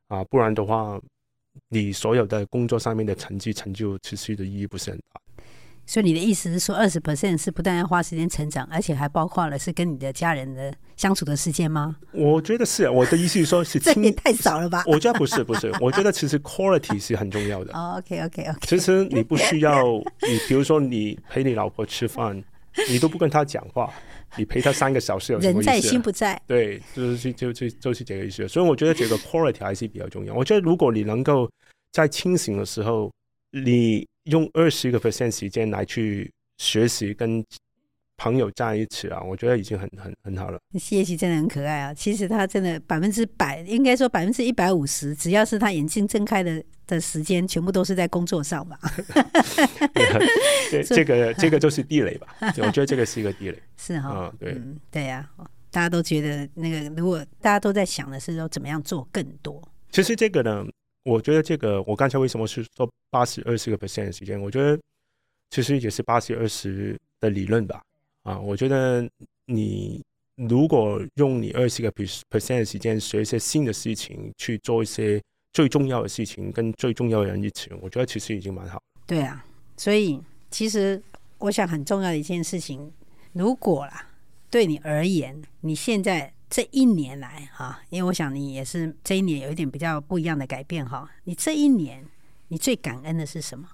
[0.10, 1.00] 啊，不然的话，
[1.70, 5.22] 你所有的工作上面的成绩成就，其实的意义不是很大。
[5.86, 11.98] 所以你的意思是说，二十 percent 是不但要花时间成长，而且还包括了是跟你的家人的相处的时间吗？
[12.14, 14.84] 我觉得是，我的意思是说，是 这也太少了吧？
[14.88, 17.74] 我觉得不是，不是，我觉得其实 quality 是很重要的。
[17.78, 18.60] 哦，OK，OK，OK。
[18.68, 19.84] 其实你不需要，
[20.28, 22.44] 你比如说你陪你老婆吃饭。
[22.90, 23.94] 你都不跟她讲话，
[24.38, 25.72] 你陪他三个小时有什么意思？
[25.72, 26.42] 人在心不在。
[26.48, 28.48] 对，就是就就就是这个意思。
[28.48, 30.34] 所以我觉得这个 quality 还是比较重要。
[30.34, 31.50] 我觉得如果你能够
[31.92, 33.12] 在清醒的时候，
[33.52, 37.44] 你用二十个 percent 时间来去学习跟。
[38.18, 40.60] 朋友在一起啊，我觉得已经很很很好了。
[40.80, 41.94] 谢谢真的很可爱啊！
[41.94, 48.80] 其实他真的百分之百，应该说百分之一百五十，只要是他眼睛睁开的的时间，全部都是在工作上吧。
[50.72, 52.28] 对， 这个这个就是地雷吧？
[52.40, 53.62] 我觉得这个是一个地雷。
[53.78, 59.62] 是哈、哦嗯，对，嗯、对呀、啊，大家都觉得那个，如果大家都在想的是说怎么样做更多。
[59.92, 60.66] 其实这个呢，
[61.04, 64.40] 我觉得这个，我刚才为什么是说八十二十个 percent 的时间？
[64.40, 64.80] 我觉得
[65.50, 67.82] 其实也是八十二十的理论吧。
[68.24, 69.08] 啊，我觉得
[69.46, 70.02] 你
[70.36, 78.82] 如果用你二十个 percent 的时间学一些新的事情，去做一些最重要的事情，跟最重要的人一起，我觉得其实已经蛮好。
[79.06, 81.02] 对啊，所以其实
[81.38, 82.92] 我想很重要的一件事情，
[83.34, 84.10] 如果啦
[84.50, 92.06] 对你而言，你现在这一年来哈，因为我想你也是这一年有一点比较不一样的改变哈，你这一年
[92.48, 93.68] 你最感恩的是什么？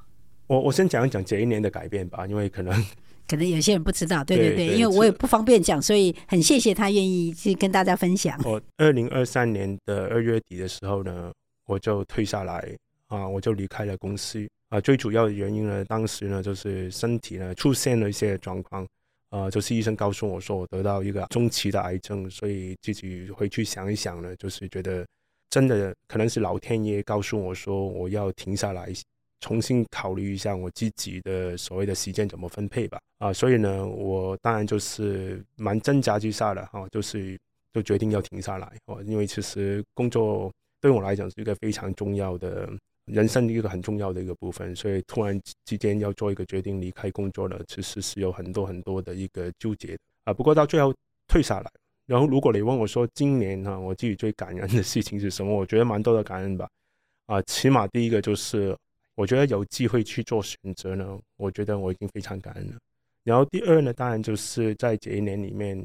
[0.48, 2.84] 我我先讲一讲这一年的改变吧，因为可能。
[3.30, 8.40] 可能有些人不知道，对对对，因为我也不方便讲，所以很谢谢他愿意去跟大家分享。
[8.44, 11.32] 我二零二三年的二月底的时候呢，
[11.68, 12.76] 我就退下来
[13.08, 14.82] 啊，我就离开了公司啊。
[14.82, 18.88] 最主要的原因呢，当时呢就是身体呢出现了一些状况
[19.30, 25.06] 啊，就是医生告诉我说我得到一个中期的癌症，所以自己回去想一想呢，就是觉得
[25.52, 28.92] 真的可能是老天爷告诉我说我要停下来。
[29.42, 33.00] 重新考虑一下我自己的所谓的时间怎么分配吧。
[33.20, 37.38] 啊，所以呢，我当然就是蛮挣扎之下的哈，就是
[37.74, 40.52] 就决定要停下来哦，因为其实工作
[40.82, 42.70] 对我来讲是一个非常重要的
[43.06, 50.34] 人生一个很重要的一个部分，所以突然之间要做一个决定离开工作了，其实是有很多很多的一个纠结啊。
[50.34, 50.94] 不过到最后
[51.28, 51.70] 退下来，
[52.06, 55.54] 然后如果你问我说今年哈，我自己最感恩的事情是什么？
[55.54, 56.70] 我觉得蛮多的感恩吧。
[57.26, 58.76] 啊，起码第一个就是。
[59.16, 62.78] 我觉得有机会去做选择呢，我觉得我已经非常感恩了。
[63.24, 65.78] 然后第二呢，当然就是在这一年里面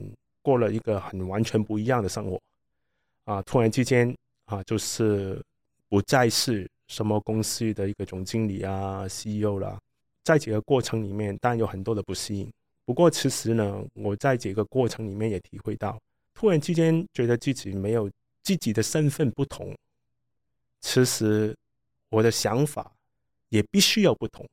[0.43, 2.41] 过了一个很完全不一样的生活
[3.25, 4.15] 啊，突然之间
[4.47, 5.43] 啊，就是
[5.89, 9.79] 不再是什么公司的一个总经理啊、CEO 啦，
[10.23, 12.51] 在这个过程里面，当然有很多的不适应。
[12.85, 15.99] 不过其实呢，我在这个过程里面也体会到，
[16.35, 18.11] 突然之间觉得自己没有
[18.43, 19.75] 自己的身份不同，
[20.81, 21.57] 其实
[22.11, 22.91] 我的想法。
[23.51, 24.45] 也必须要不同，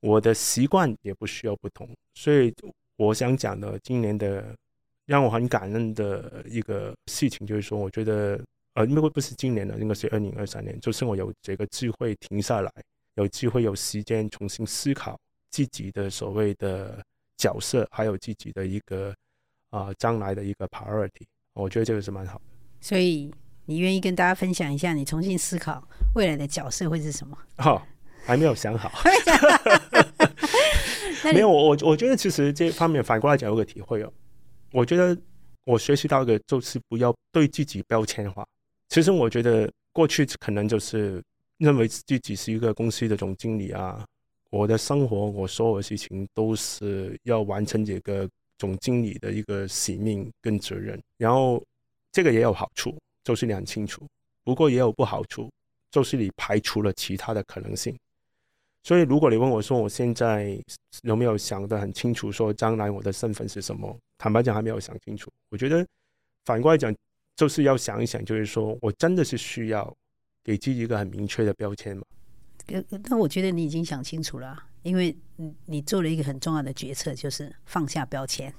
[0.00, 2.54] 我的习惯也不需要不同，所以
[2.96, 4.54] 我想讲的今年的
[5.06, 8.40] 让我很感恩的一个事情，就是说，我觉得
[8.74, 12.72] 呃，因为不是今年的，应该是二零二三年，就是我有这个机会停下来，
[13.14, 15.18] 有机会有时间重新思考
[15.50, 17.02] 自己的所谓的
[17.36, 19.12] 角色，还有自己的一个
[19.70, 22.44] 啊将来的一个 priority，我觉得这个是蛮好的。
[22.80, 23.28] 所以
[23.66, 25.82] 你愿意跟大家分享一下，你重新思考
[26.14, 27.36] 未来的角色会是什么？
[27.56, 27.82] 哦。
[28.24, 28.90] 还没有想好
[31.24, 34.12] 没有我我我觉得其实这方面反过来讲有个体会哦，
[34.72, 35.16] 我觉得
[35.64, 38.46] 我学习到的就是不要对自己标签化。
[38.88, 41.22] 其实我觉得过去可能就是
[41.58, 44.04] 认为自己是一个公司的总经理啊，
[44.50, 50.98] 我的生活我所有的事情都是要完成这个总经理的一个使命跟责任。
[51.16, 51.62] 然后
[52.12, 54.00] 这个也有好处，就是你很清楚；
[54.44, 55.50] 不过也有不好处，
[55.90, 57.94] 就是你排除了其他的可能性。
[58.82, 60.58] 所以，如果你问我说我现在
[61.02, 63.94] 有没有想得很清楚，说将来我的身份是什么？
[64.16, 65.30] 坦白讲，还没有想清楚。
[65.50, 65.86] 我觉得
[66.44, 66.94] 反过来讲，
[67.36, 69.94] 就是要想一想，就是说我真的是需要
[70.42, 72.02] 给自己一个很明确的标签吗？
[73.04, 75.14] 那我觉得你已经想清楚了，因为
[75.66, 78.52] 你做了一个很重要的决策，就是放下标签。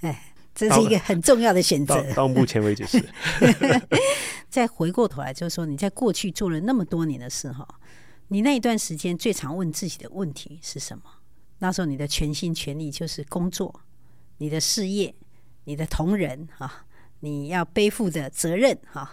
[0.00, 2.02] 哎，这是一个很重要的选择。
[2.14, 3.02] 到目前为止是。
[4.48, 7.66] 再回过头来，就是说你在过去做了那么多年的事，哈。
[8.28, 11.04] 你那一段时间最常问自己的问题是什么？
[11.58, 13.82] 那时候你的全心全力就是工作、
[14.38, 15.14] 你的事业、
[15.64, 16.84] 你的同仁哈，
[17.20, 19.08] 你要背负的责任哈，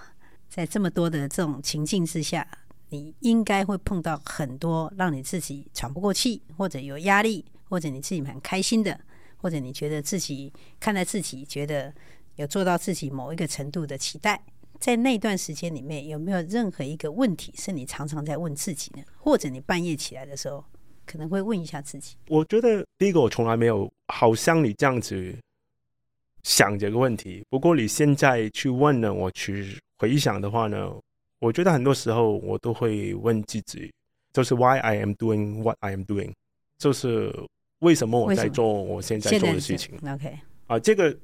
[0.50, 2.48] 在这么多的这种情境之下，
[2.90, 9.00] 你应该会碰到很多让你自己喘不过气，或者有压力，或者你自己蛮开心的，
[9.38, 11.94] 或者你觉得自己看待自己觉得
[12.36, 14.44] 有做到自己某一个程度的期待。
[14.84, 19.04] 在那段时间里面，有没有任何一个问题是你常常在问自己呢？
[19.16, 20.62] 或者你半夜起来的时候，
[21.06, 22.18] 可能会问一下自己？
[22.28, 25.34] 我觉得第一个，我从来没有好像你这样子
[26.44, 27.42] 想这个问题。
[27.50, 30.94] 不过你现在去问呢，我去回想的话呢，
[31.40, 33.90] 我觉得很多时候我都会问自己，
[34.34, 36.34] 就是 Why I am doing what I am doing，
[36.78, 37.34] 就是
[37.80, 41.18] 为什么我在做我现在做的事情？OK 啊，这个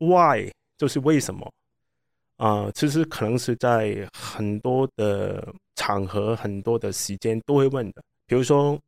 [0.00, 1.50] Why 就是为什么？
[2.36, 8.02] 啊、呃，其实可能是在很多的场合、很多的时间都会问的。
[8.26, 8.78] 比如说，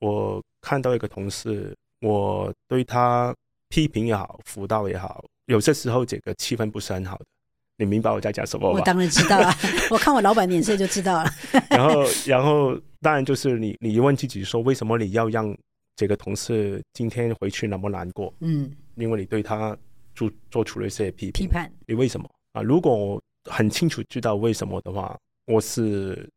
[0.00, 3.34] 我看到一个同事，我对他
[3.68, 7.24] 批评也好、辅导也好，有些时候这个气氛不是很好的。
[7.80, 8.78] 你明白我在讲什么吗？
[8.78, 9.54] 我 当然知道啊，
[9.90, 11.30] 我看我老板脸色就知道了。
[11.70, 15.56] 然后， 然后当然就是你，你问自己说，为什么你要让
[15.94, 18.34] 这个同事今天回去那么难过？
[18.40, 19.76] 嗯，因为你对他
[20.14, 22.28] 做做出了一些批评、批判，你为什么？
[22.52, 26.28] 啊，如果我很清楚知道为什么的话，我是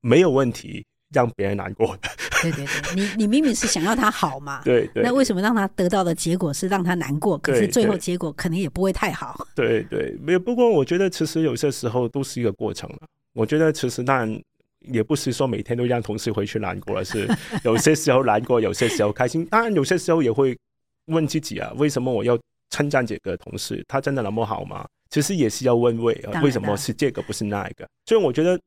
[0.00, 2.08] 没有问题让别人难过的。
[2.42, 5.02] 对对对，你你明明是想要他好嘛，对对。
[5.02, 7.38] 那为什么让他得到的结果是让他难过？
[7.38, 9.46] 可是最后结果可能也不会太好。
[9.54, 10.40] 对对，没有。
[10.40, 12.98] 不过我觉得其实有些时候都是一个过程了。
[13.32, 14.42] 我觉得其实当然
[14.80, 17.28] 也不是说每天都让同事回去难过，而是
[17.62, 19.46] 有些时候难过，有些时候开心。
[19.46, 20.58] 当然有些时候也会
[21.06, 22.36] 问自己啊，为什么我要
[22.70, 23.84] 称赞这个同事？
[23.86, 24.84] 他真的那么好吗？
[25.12, 27.86] 其实也是要问为啊，为什么是这个不是那一个？
[28.06, 28.58] 所以我觉得，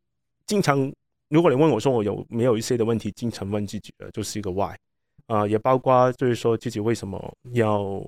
[0.46, 0.94] 经常
[1.30, 4.76] 如果你问我说我有没有一些的问题，经常问自己的就是一个 why。
[5.26, 7.20] 啊、呃，也包括就是说自己为什么
[7.54, 8.00] 要，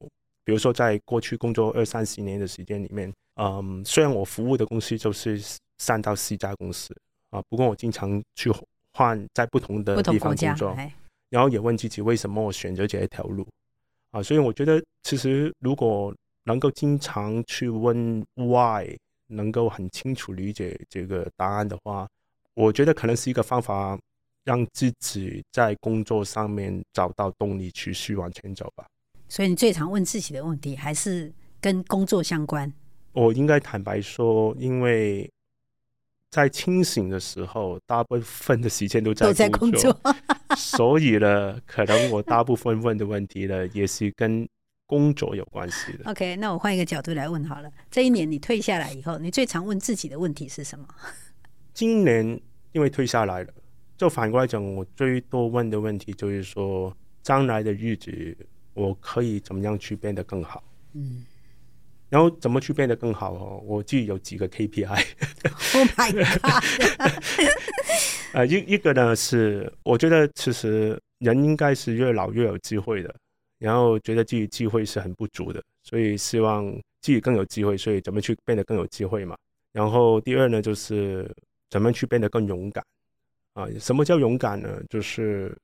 [0.45, 3.11] 比如说在过去工作二三十年的时间里面，
[3.41, 5.41] 嗯，虽然我服务的公司就是
[5.79, 6.95] 三到四家公司
[7.31, 8.51] 啊，不过我经常去
[8.93, 10.77] 换在不同的地方工作，
[11.31, 13.43] 然后也问自己为什么我选择这一条路
[14.11, 16.13] 啊，所以我觉得其实如果
[16.47, 22.07] 能够经常去问 why，能够很清楚理解这个答案的话，
[22.55, 23.99] 我觉得可能是一个方法。
[24.47, 28.87] 让自己在工作上面找到动力，持续往前走吧。
[29.27, 31.29] 所以你最常问自己的问题还是
[31.59, 32.71] 跟工作相关？
[33.11, 35.29] 我应该坦白说，因为
[36.31, 39.93] 在清醒的时候，大部分的时间都在，都在工作
[40.55, 44.47] 所以呢，可能我大部分问的问题呢，也是跟
[44.87, 46.09] 工作有关系的。
[46.09, 47.69] OK，那我换一个角度来问好了。
[47.91, 50.87] 这一年你退下来以后，你最常问自己的问题是什么？
[51.73, 53.53] 今年因为退下来了。
[53.97, 58.37] 就反过来讲，我最多问的问题就是说，将来的日子
[58.73, 60.63] 我可以怎么样去变得更好？
[60.93, 61.25] 嗯，
[62.07, 63.33] 然后怎么去变得更好？
[63.33, 65.05] 哦，我自己有几个 KPI。
[65.73, 66.63] Oh my god！
[68.33, 73.15] 呃，一一个呢是，我觉得其实人应该是越老越有机会的，
[73.59, 79.35] 然后觉得自己机会是很不足的，所以希望自己更有机会，所以怎么去变得更有机会嘛？
[79.71, 81.29] 然后第二呢，就是
[81.69, 82.83] 怎么去变得更勇敢。
[83.53, 84.81] 啊，什么叫勇敢呢？
[84.89, 85.57] 就是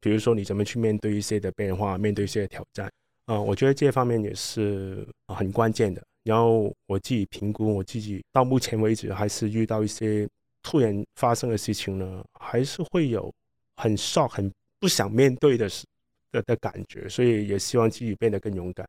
[0.00, 2.92] 比如说你怎么去面对一些的变化，面对一些挑战
[3.24, 6.02] 啊，我觉得这方面也是很关键的。
[6.24, 10.28] 然后我自己评估，我自己到目前为止还是遇到一些
[10.62, 13.32] 突然发生的事情呢，还是会有
[13.76, 15.86] 很 shock、很不想面对的事
[16.32, 18.88] 的的感觉，所以也希望自己变得更勇敢。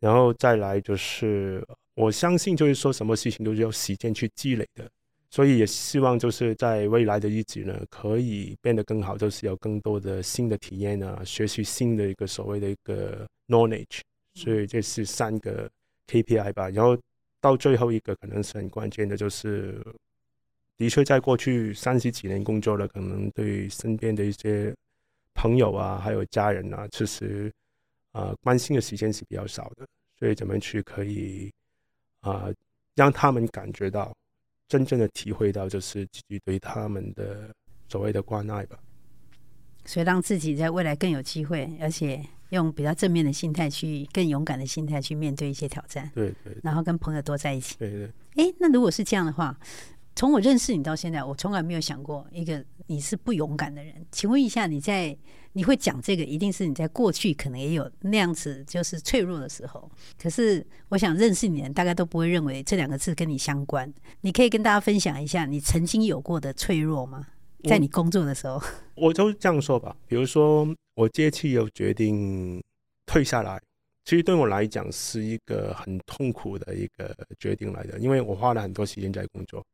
[0.00, 4.88] 然后再来就是，我相信就是说什么事情都是要时间去积累的。
[5.28, 14.00] 所以也希望就是在未来的日子呢，可以变得更好，就是有更多的新的体验啊，学习新的一个所谓的一个 knowledge。
[14.34, 15.68] 所以这是三个
[16.06, 16.70] KPI 吧。
[16.70, 16.96] 然后
[17.40, 19.84] 到最后一个可能是很关键的，就是
[20.76, 24.74] 的确在过去三十几年工作了，可能对身边的一些
[25.36, 27.52] 朋友啊，还有家人啊，其实
[28.10, 29.86] 啊关心的时间是比较少的。
[30.18, 31.52] 所以怎么去可以
[32.22, 32.48] 啊
[32.96, 34.12] 让他们感觉到。
[34.68, 37.54] 真正的体会到，就是自己对他们的
[37.88, 38.76] 所谓的关爱吧。
[39.84, 46.10] 所以让自己在未来更有机会，而且用比较正面的心态去，更勇敢的心态去面对一些挑战。
[46.12, 46.52] 对对。
[46.64, 47.76] 然后跟朋友多在一起。
[47.78, 48.10] 对对。
[48.34, 49.56] 哎，那如果是这样的话，
[50.16, 53.94] 从我认识你到现在，我从来没有想过一个你是不勇敢的人。
[54.10, 55.16] 请问一下，你在？
[55.52, 59.90] 你会讲这个，一定是你在过去可能也有那样子，就是脆弱的时候。
[60.20, 63.90] 可是，我想认识你的人，大概都不会认为这两个字跟你相关。
[64.20, 67.26] 你可以跟大家分享一下你曾经有过的脆弱吗？
[67.64, 68.56] 在你工作的时候，
[68.96, 69.96] 我，我就这样说吧。
[70.06, 72.62] 比如说，我接气又决定
[73.06, 73.58] 退下来，
[74.04, 79.64] 其实对我来讲是一个很痛苦的一个决定来的，因为我花了很多时间在工作。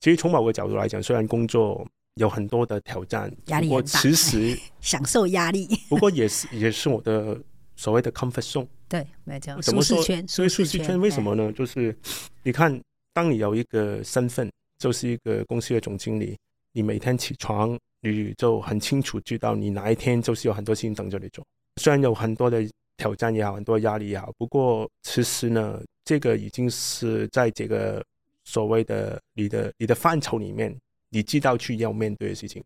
[0.00, 1.86] 其实从某个角度来讲，虽然工作。
[2.14, 5.66] 有很多的挑战，压力我，其实 享受压力。
[5.88, 7.40] 不过也是也是我的
[7.76, 8.66] 所谓的 comfort zone。
[8.88, 9.58] 对，没错。
[9.62, 9.96] 怎么说？
[9.96, 10.28] 舒适圈。
[10.28, 11.50] 所以舒适圈为什么呢？
[11.52, 11.96] 就是
[12.42, 12.78] 你看，
[13.14, 16.36] 当你有一个身份，就是一个公司的总经理，
[16.72, 21.46] 你每天起床，你就很清楚知道你哪一天就是有很多事情等着你做。
[21.80, 28.04] 虽然有很多的挑战也好，很多压力也好，不过其实呢，这个已经是在这个
[28.50, 30.76] 所谓的你的你的范畴里面。
[31.12, 32.62] 你知道去要面对的事情。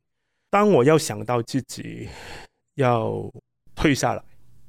[0.51, 2.07] 当我要想到自己
[2.75, 3.33] 要
[3.75, 4.23] 退下来，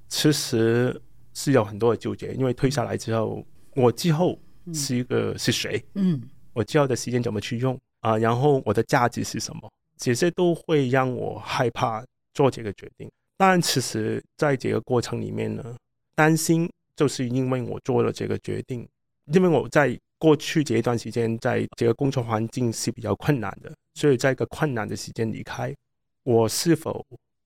[0.07, 1.01] 其实
[1.34, 2.34] 是有很多的纠结。
[2.36, 3.45] 因为退下来之后，
[3.76, 4.39] 我之后
[4.74, 5.84] 是一个是谁？
[5.95, 6.22] 嗯，
[6.53, 8.18] 我之后的时间怎么去用啊？
[8.18, 9.70] 然后我的价值是什么？
[9.97, 12.01] 这些都会让我害怕
[12.34, 13.11] 做这个决定。
[13.36, 15.76] 但其实在这个过程里面呢，
[16.16, 18.88] 担心就是因为我做了这个决定，
[19.34, 19.99] 因为我在。
[20.18, 25.76] 过去这一段时间，在这个工作环境是比较困难的，所以在一个困难的时间离开，
[26.24, 27.05] 我是否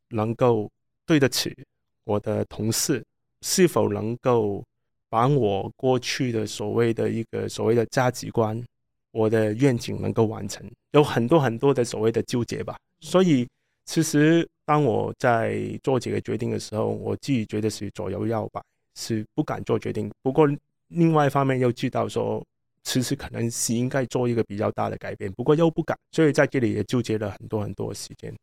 [0.09, 0.69] 能够
[1.05, 1.55] 对得起
[2.03, 3.03] 我的同事？
[3.41, 4.63] 是否能够
[5.09, 8.63] 把我过去的所谓的一个所谓的价值观、
[9.11, 10.69] 我的愿景能够完成？
[10.91, 12.77] 有很多很多的所谓的纠结吧。
[12.99, 13.47] 所以，
[13.85, 18.61] 其实当我在做这个决定的时候，我自己觉得是左右摇摆，
[18.95, 20.11] 是不敢做决定。
[20.21, 20.47] 不过，
[20.89, 22.45] 另外一方面又知道说。
[22.89, 28.33] 其实可能是应该做一个比较大的改变，不过又不敢，所以在这里也纠结了很多很多时间。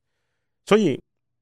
[0.66, 0.96] 所以，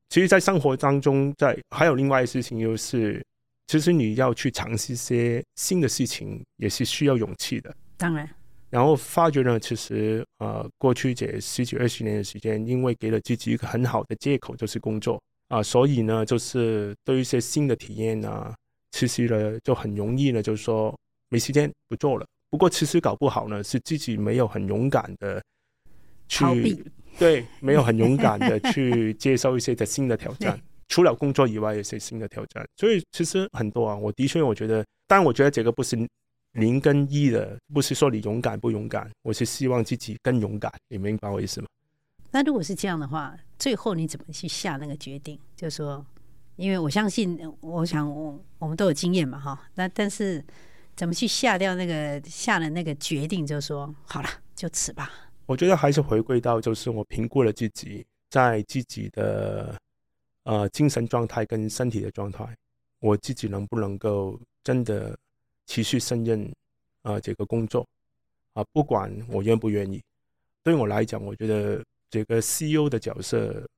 [0.09, 3.23] 其实，在生活当中，在还有另外的事情，就是
[3.67, 7.77] 其实你要去尝试一些新的事情，也是需要勇气的。
[7.99, 8.27] 当然，
[8.71, 18.57] 然后发觉呢，其实呃，过去这十几二十年的时间，因为给了自己一个很好的借口，就是工作啊，所以呢，就是对一些新的体验啊，
[18.93, 20.99] 其实呢就很容易呢，就是说
[21.29, 22.27] 没时间不做了。
[22.55, 25.43] 不过其实搞不好呢，是自己没有很勇敢的
[26.29, 26.85] 去，
[27.19, 32.65] 对，没有很勇敢的 去接受一些的新的挑战，除了工作以外，有些新的挑战。
[32.77, 35.99] 所以其实很多啊，我的确我觉得，但我觉得这个不是
[36.53, 41.67] 零跟一的，不是说你勇敢不勇敢，我是希望自己更勇敢，你明白我意思吗？
[42.31, 45.37] 那如果是这样的话，最后你怎么去下那个决定？
[45.57, 46.07] 就是说，
[46.55, 49.61] 因为我相信，我想我我们都有经验嘛，哈。
[49.75, 50.41] 那但是
[50.97, 53.47] 怎么去下掉那个下了那个决定？
[53.47, 55.11] 就说，好了，就此吧。
[55.47, 59.79] 我觉得还是回归到，就是我评估了自己在自己的
[60.45, 62.47] 呃精神状态跟身体的状态，
[63.01, 65.17] 我自己能不能够真的
[65.67, 66.51] 持续胜任
[67.03, 67.87] 啊这个工作
[68.53, 68.65] 啊？
[68.73, 70.03] 不管我愿不愿意，
[70.63, 71.83] 对我来讲，我觉得。
[72.11, 73.69] 这个 CEO 的角色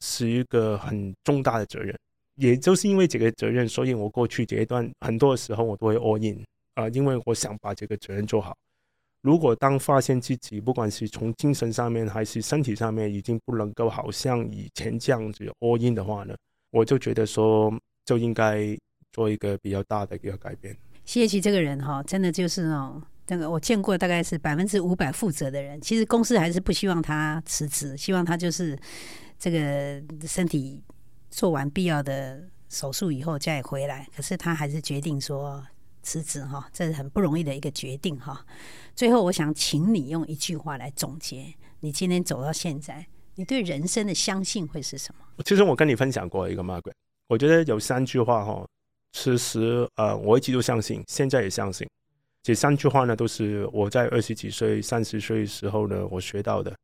[0.00, 1.94] 是一个很重大的责任，
[2.38, 6.42] 也就是因为这个责任，所以我过去这一段很多时候我都会 all in
[6.74, 8.56] 啊，因为我想把这个责任做好。
[9.22, 16.34] 如果当发现自己不管是从精神上面还是身体上面已经不能够好像以前这样子 all in 的话呢，
[16.70, 17.72] 我就觉得说
[18.04, 18.76] 就应该
[19.12, 20.76] 做一个比较大的一个改变。
[21.04, 23.02] 谢谢这个人哈，真的就是那种。
[23.30, 28.74] 那个我见过大概是百分之五百负责的人，其实公司还是不希望他辞职，希望他就是
[29.38, 30.82] 这个身体
[31.30, 34.08] 做完必要的手术以后再回来。
[34.14, 35.66] 可是他还是决定说
[36.02, 38.44] 辞职哈，这是很不容易的一个决定哈。
[38.94, 45.24] 最后，我想请你用一句话来总结你今天走到现在，你对人生的相信会是什么？
[45.44, 46.92] 其实我跟你分享过一个 Margaret，
[47.28, 48.66] 我觉得有三句话哈，
[49.12, 51.88] 其实呃我一直都相信，现在也相信。
[52.42, 56.74] 这三句话呢，都是我在二十几岁、三十岁时候呢，我学到的。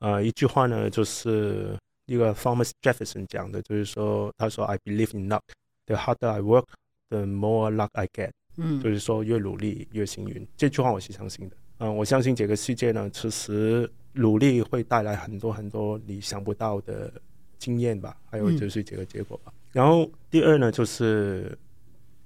[0.00, 5.42] 呃，一句话呢，就是一个 Thomas Jefferson 讲的，就是说，他说：“I believe in luck.
[5.86, 6.66] The harder I work,
[7.10, 10.46] the more luck I get。”嗯，就是说越努力越幸运。
[10.56, 11.56] 这句话我是相信的。
[11.78, 17.12] 嗯、呃，我相信这个世界呢，其实努力会带来很多很多你想不到的
[17.58, 19.52] 经验吧，还有就是这个结果吧。
[19.54, 21.56] 嗯、然后第二呢，就是。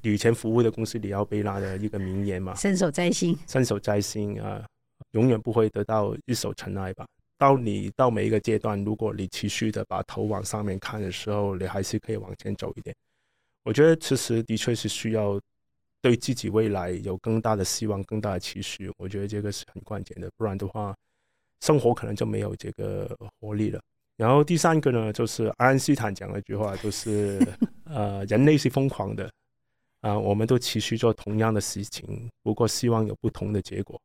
[0.03, 4.65] 以前服务的公司里奥贝拉的一个名言嘛，伸手摘星，伸手摘星啊，
[5.11, 7.07] 永远不会得到一手尘埃吧。
[7.41, 12.95] 到你到每一个阶段，如果你持续的把头往上面看的时候，你还是可以往前走一点。
[13.63, 15.41] 我觉得其实的确是需要
[16.03, 18.93] 对自己未来有更大的希望、更大的期许。
[18.99, 20.95] 我觉得这个是很关键的，不然的话，
[21.63, 23.81] 生活可能就没有这个活力了。
[24.19, 27.41] 然后第三个呢，就是爱因斯坦讲了一句话，就是
[27.85, 29.31] 呃，人类是疯狂的。
[30.03, 33.99] 啊，我们都持续做同样的事情，不过希望有不同的结果。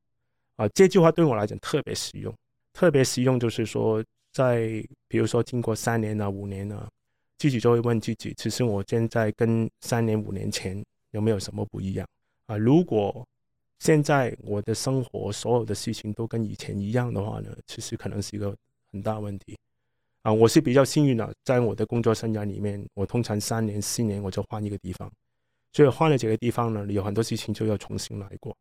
[0.55, 2.33] 啊，这句话对我来讲特别实用，
[2.76, 4.03] 特别实用就是说，
[4.34, 6.86] 在比如说经过三年啊、五年啊，
[7.38, 12.05] 自己就会问自己，其实我现在跟三年、五年前有没有什么不一样？
[12.47, 13.26] 啊，如果
[13.80, 18.53] 现在我的生活所有的事情都跟以前一样的话呢，其实可能是一个
[18.91, 19.57] 很大问题。
[20.23, 25.09] 啊，我是比较幸运的，在我的工作生涯里面，我通常三年、四年我就换一个地方。
[25.71, 28.53] 所以换了这个地方呢，有很多事情就要重新来过，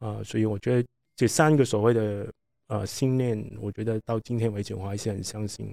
[0.00, 2.32] 啊、所以我觉得这三个所谓的
[2.68, 5.68] 呃信念，我觉得到今天为止我还是很相信。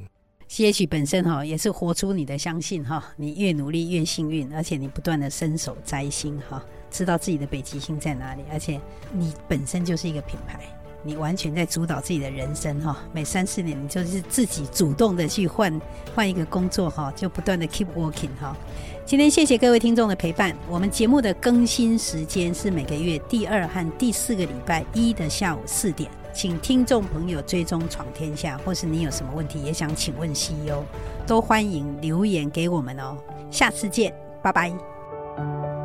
[0.49, 8.79] CH 本身哈也是活出你的相信哈，你越努力越幸运，而且你不断的伸手摘星哈，知道自己的北极星在哪里，而且
[9.11, 10.59] 你本身就是一个品牌。
[11.07, 15.81] 你完全在主导自己的人生哈，每三四年你就是自己主动的去换
[16.15, 18.57] 换一个工作哈，就不断的 keep working 哈。
[19.05, 30.83] 今天谢谢各位听众的陪伴，我们节目的更新时间是每个月第二和第四个礼拜一的下午四点，请听众朋友追踪闯天下，或是你有什么问题也想请问 CEO，
[31.25, 33.17] 都欢迎留言给我们哦。
[33.49, 35.84] 下次见，拜拜。